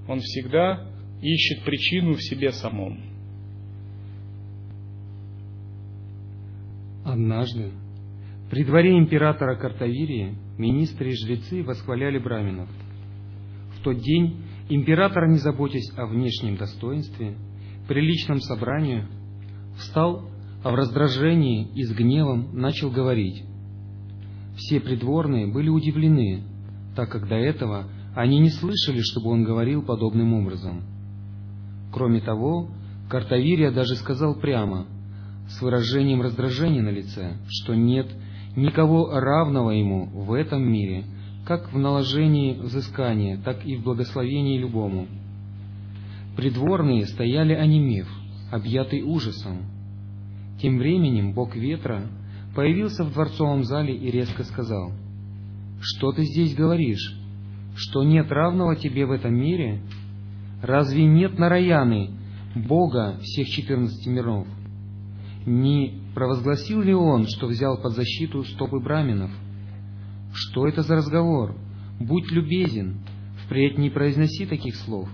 Он 0.06 0.20
всегда 0.20 0.86
ищет 1.22 1.64
причину 1.64 2.16
в 2.16 2.22
себе 2.22 2.52
самом. 2.52 3.00
Однажды 7.06 7.72
при 8.52 8.66
дворе 8.66 8.98
императора 8.98 9.56
Картавирии 9.56 10.36
министры 10.58 11.12
и 11.12 11.16
жрецы 11.16 11.64
восхваляли 11.64 12.18
браминов– 12.18 12.68
в 13.80 13.82
тот 13.82 14.00
день 14.00 14.44
император, 14.68 15.30
не 15.30 15.38
заботясь 15.38 15.90
о 15.96 16.06
внешнем 16.06 16.58
достоинстве, 16.58 17.36
при 17.88 18.02
личном 18.02 18.42
собрании, 18.42 19.08
встал, 19.78 20.29
а 20.64 20.72
в 20.72 20.76
раздражении 20.76 21.68
и 21.76 21.84
с 21.84 21.92
гневом 21.92 22.50
начал 22.54 22.92
говорить. 22.92 23.44
Все 24.56 24.80
придворные 24.80 25.48
были 25.48 25.70
удивлены, 25.70 26.44
так 26.96 27.10
как 27.10 27.28
до 27.28 27.36
этого 27.36 27.86
они 28.16 28.40
не 28.40 28.50
слышали, 28.50 29.02
чтобы 29.02 29.30
он 29.30 29.44
говорил 29.44 29.84
подобным 29.84 30.34
образом. 30.34 30.84
Кроме 31.94 32.20
того, 32.22 32.70
Картавирия 33.10 33.72
даже 33.72 33.96
сказал 33.96 34.36
прямо, 34.36 34.86
с 35.48 35.62
выражением 35.62 36.22
раздражения 36.22 36.82
на 36.82 36.90
лице, 36.90 37.38
что 37.48 37.74
нет 37.74 38.08
никого 38.56 39.10
равного 39.20 39.72
ему 39.72 40.08
в 40.08 40.34
этом 40.34 40.64
мире– 40.64 41.06
как 41.50 41.74
в 41.74 41.80
наложении 41.80 42.54
взыскания, 42.54 43.40
так 43.44 43.66
и 43.66 43.76
в 43.76 43.82
благословении 43.82 44.60
любому. 44.60 45.08
Придворные 46.38 47.08
стояли 47.08 47.54
онемев, 47.54 48.08
объятый 48.52 49.02
ужасом. 49.02 49.64
Тем 50.62 50.78
временем 50.78 51.34
бог 51.34 51.56
ветра 51.56 52.08
появился 52.56 53.04
в 53.04 53.14
дворцовом 53.14 53.64
зале 53.64 53.96
и 53.96 54.12
резко 54.12 54.44
сказал, 54.44 54.92
«Что 55.82 56.12
ты 56.12 56.24
здесь 56.24 56.56
говоришь? 56.56 57.16
Что 57.76 58.04
нет 58.04 58.30
равного 58.32 58.76
тебе 58.76 59.06
в 59.06 59.12
этом 59.12 59.34
мире? 59.34 59.82
Разве 60.62 61.06
нет 61.06 61.40
Нараяны, 61.40 62.12
Бога 62.56 63.18
всех 63.22 63.48
четырнадцати 63.48 64.10
миров? 64.10 64.48
Не 65.46 66.02
провозгласил 66.14 66.82
ли 66.82 66.94
он, 66.94 67.28
что 67.28 67.48
взял 67.48 67.82
под 67.82 67.94
защиту 67.94 68.44
стопы 68.44 68.80
браминов?» 68.80 69.32
Что 70.34 70.68
это 70.68 70.82
за 70.84 70.96
разговор? 70.96 71.56
Будь 72.00 72.32
любезен, 72.32 73.00
впредь 73.46 73.78
не 73.78 73.90
произноси 73.90 74.46
таких 74.46 74.76
слов. 74.76 75.10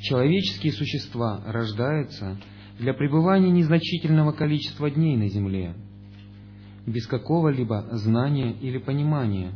Человеческие 0.00 0.72
существа 0.72 1.42
рождаются 1.46 2.36
для 2.78 2.94
пребывания 2.94 3.50
незначительного 3.50 4.32
количества 4.32 4.90
дней 4.90 5.16
на 5.16 5.28
земле, 5.28 5.74
без 6.86 7.06
какого-либо 7.06 7.88
знания 7.92 8.52
или 8.52 8.78
понимания. 8.78 9.52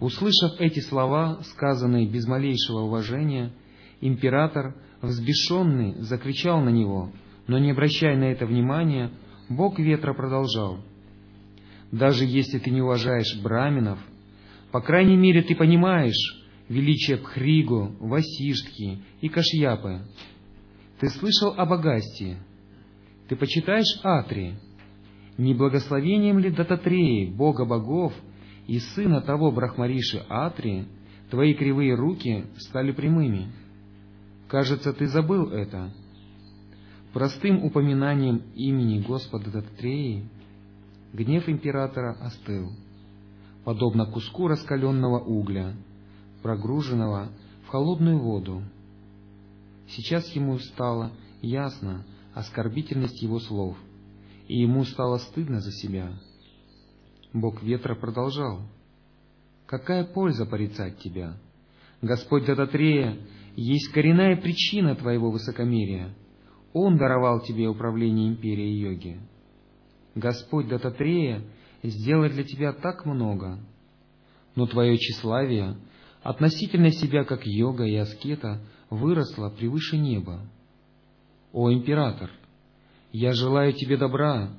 Услышав 0.00 0.60
эти 0.60 0.80
слова, 0.80 1.40
сказанные 1.42 2.08
без 2.08 2.26
малейшего 2.26 2.80
уважения, 2.80 3.52
император, 4.00 4.74
взбешенный, 5.00 5.94
закричал 6.00 6.60
на 6.60 6.70
него, 6.70 7.10
но 7.46 7.58
не 7.58 7.70
обращая 7.70 8.16
на 8.16 8.24
это 8.24 8.46
внимания, 8.46 9.10
Бог 9.48 9.78
ветра 9.78 10.14
продолжал— 10.14 10.78
даже 11.94 12.24
если 12.24 12.58
ты 12.58 12.70
не 12.70 12.82
уважаешь 12.82 13.40
браминов, 13.40 14.00
по 14.72 14.80
крайней 14.80 15.16
мере 15.16 15.42
ты 15.42 15.54
понимаешь 15.54 16.42
величие 16.68 17.18
Пхригу, 17.18 17.94
Васиштхи 18.00 18.98
и 19.20 19.28
Кашьяпы. 19.28 20.00
Ты 21.00 21.08
слышал 21.08 21.54
об 21.56 21.72
Агастии. 21.72 22.36
Ты 23.28 23.36
почитаешь 23.36 24.00
Атри. 24.02 24.54
Не 25.36 25.54
благословением 25.54 26.38
ли 26.38 26.50
Дататреи, 26.50 27.26
Бога 27.26 27.64
богов, 27.64 28.12
и 28.66 28.78
сына 28.78 29.20
того 29.20 29.50
Брахмариши 29.50 30.24
Атри, 30.28 30.86
твои 31.30 31.54
кривые 31.54 31.94
руки 31.94 32.46
стали 32.58 32.92
прямыми? 32.92 33.52
Кажется, 34.48 34.92
ты 34.92 35.06
забыл 35.08 35.50
это. 35.50 35.92
Простым 37.12 37.64
упоминанием 37.64 38.42
имени 38.54 39.00
Господа 39.00 39.50
Дататреи 39.50 40.28
гнев 41.12 41.48
императора 41.48 42.16
остыл, 42.20 42.72
подобно 43.64 44.06
куску 44.06 44.48
раскаленного 44.48 45.20
угля, 45.20 45.74
прогруженного 46.42 47.28
в 47.64 47.68
холодную 47.68 48.18
воду. 48.18 48.62
Сейчас 49.88 50.28
ему 50.34 50.58
стало 50.58 51.12
ясно 51.42 52.04
оскорбительность 52.34 53.22
его 53.22 53.38
слов, 53.38 53.76
и 54.48 54.58
ему 54.60 54.84
стало 54.84 55.18
стыдно 55.18 55.60
за 55.60 55.70
себя. 55.72 56.12
Бог 57.32 57.62
ветра 57.62 57.94
продолжал. 57.94 58.62
«Какая 59.66 60.04
польза 60.04 60.46
порицать 60.46 60.98
тебя? 60.98 61.36
Господь 62.00 62.46
Дататрея 62.46 63.18
есть 63.56 63.92
коренная 63.92 64.36
причина 64.36 64.94
твоего 64.94 65.30
высокомерия. 65.30 66.14
Он 66.72 66.96
даровал 66.96 67.40
тебе 67.40 67.68
управление 67.68 68.28
империей 68.28 68.78
йоги. 68.78 69.20
Господь 70.14 70.68
Дататрея 70.68 71.42
сделал 71.82 72.28
для 72.28 72.44
тебя 72.44 72.72
так 72.72 73.06
много, 73.06 73.58
но 74.54 74.66
твое 74.66 74.96
тщеславие 74.96 75.76
относительно 76.22 76.90
себя 76.90 77.24
как 77.24 77.46
йога 77.46 77.84
и 77.84 77.96
аскета 77.96 78.60
выросло 78.96 79.50
превыше 79.50 79.96
неба. 79.96 80.40
О 81.52 81.72
император, 81.72 82.30
я 83.12 83.32
желаю 83.32 83.72
тебе 83.72 83.96
добра, 83.96 84.50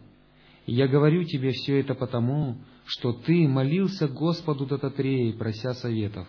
я 0.66 0.88
говорю 0.88 1.24
тебе 1.24 1.52
все 1.52 1.80
это 1.80 1.94
потому, 1.94 2.58
что 2.86 3.14
ты 3.14 3.48
молился 3.48 4.08
Господу 4.08 4.66
Дататреи, 4.66 5.32
прося 5.32 5.74
советов, 5.74 6.28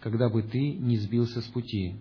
когда 0.00 0.28
бы 0.28 0.42
ты 0.42 0.72
не 0.72 0.96
сбился 0.96 1.40
с 1.40 1.46
пути. 1.46 1.96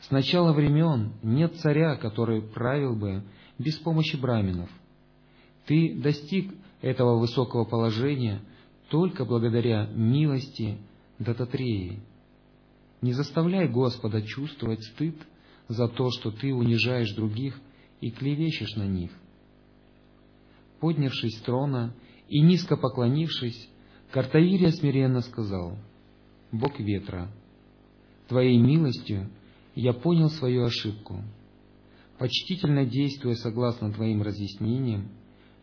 С 0.00 0.10
начала 0.10 0.52
времен 0.52 1.12
нет 1.22 1.56
царя, 1.56 1.96
который 1.96 2.40
правил 2.40 2.96
бы 2.96 3.22
без 3.58 3.76
помощи 3.78 4.16
браминов. 4.16 4.70
Ты 5.66 5.94
достиг 5.94 6.54
этого 6.80 7.18
высокого 7.18 7.64
положения 7.64 8.40
только 8.88 9.24
благодаря 9.24 9.86
милости 9.86 10.78
Дататреи. 11.18 12.00
Не 13.00 13.12
заставляй 13.12 13.68
Господа 13.68 14.20
чувствовать 14.22 14.82
стыд 14.84 15.16
за 15.68 15.88
то, 15.88 16.10
что 16.10 16.30
ты 16.30 16.52
унижаешь 16.52 17.14
других 17.14 17.58
и 18.00 18.10
клевещешь 18.10 18.76
на 18.76 18.86
них. 18.86 19.10
Поднявшись 20.80 21.38
с 21.38 21.42
трона 21.42 21.94
и 22.28 22.40
низко 22.40 22.76
поклонившись, 22.76 23.68
Картавирия 24.10 24.70
смиренно 24.70 25.20
сказал, 25.20 25.78
«Бог 26.52 26.80
ветра, 26.80 27.30
Твоей 28.28 28.58
милостью 28.58 29.30
я 29.74 29.92
понял 29.92 30.30
свою 30.30 30.64
ошибку. 30.64 31.22
Почтительно 32.18 32.84
действуя 32.84 33.34
согласно 33.34 33.92
Твоим 33.92 34.22
разъяснениям, 34.22 35.08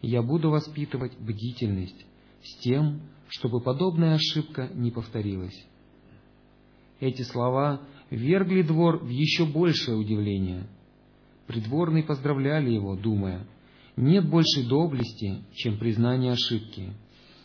я 0.02 0.22
буду 0.22 0.50
воспитывать 0.50 1.18
бдительность 1.20 2.06
с 2.42 2.60
тем, 2.62 3.02
чтобы 3.28 3.62
подобная 3.62 4.16
ошибка 4.16 4.70
не 4.74 4.92
повторилась». 4.92 5.68
Эти 7.00 7.22
слова 7.22 7.82
вергли 8.10 8.62
двор 8.62 8.98
в 9.04 9.10
еще 9.10 9.46
большее 9.46 9.98
удивление. 9.98 10.68
Придворные 11.46 12.04
поздравляли 12.04 12.72
его, 12.72 12.96
думая, 12.96 13.48
нет 13.96 14.30
большей 14.30 14.68
доблести, 14.68 15.44
чем 15.54 15.78
признание 15.78 16.34
ошибки. 16.34 16.94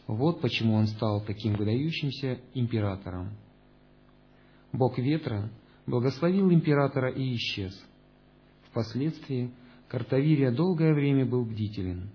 Вот 0.07 0.41
почему 0.41 0.75
он 0.75 0.87
стал 0.87 1.25
таким 1.25 1.55
выдающимся 1.55 2.41
императором. 2.55 3.31
Бог 4.73 4.99
ветра 4.99 5.51
благословил 5.87 6.51
императора 6.51 7.11
и 7.11 7.35
исчез. 7.35 7.73
Впоследствии 8.71 9.53
Картавирия 9.89 10.51
долгое 10.51 10.95
время 10.95 11.27
был 11.27 11.45
бдителен. 11.45 12.11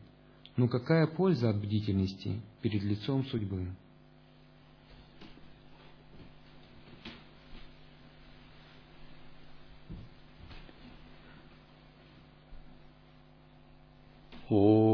Но 0.55 0.67
какая 0.67 1.05
польза 1.05 1.51
от 1.51 1.61
бдительности 1.61 2.41
перед 2.63 2.81
лицом 2.81 3.23
судьбы? 3.25 3.67
Oh. 14.49 14.86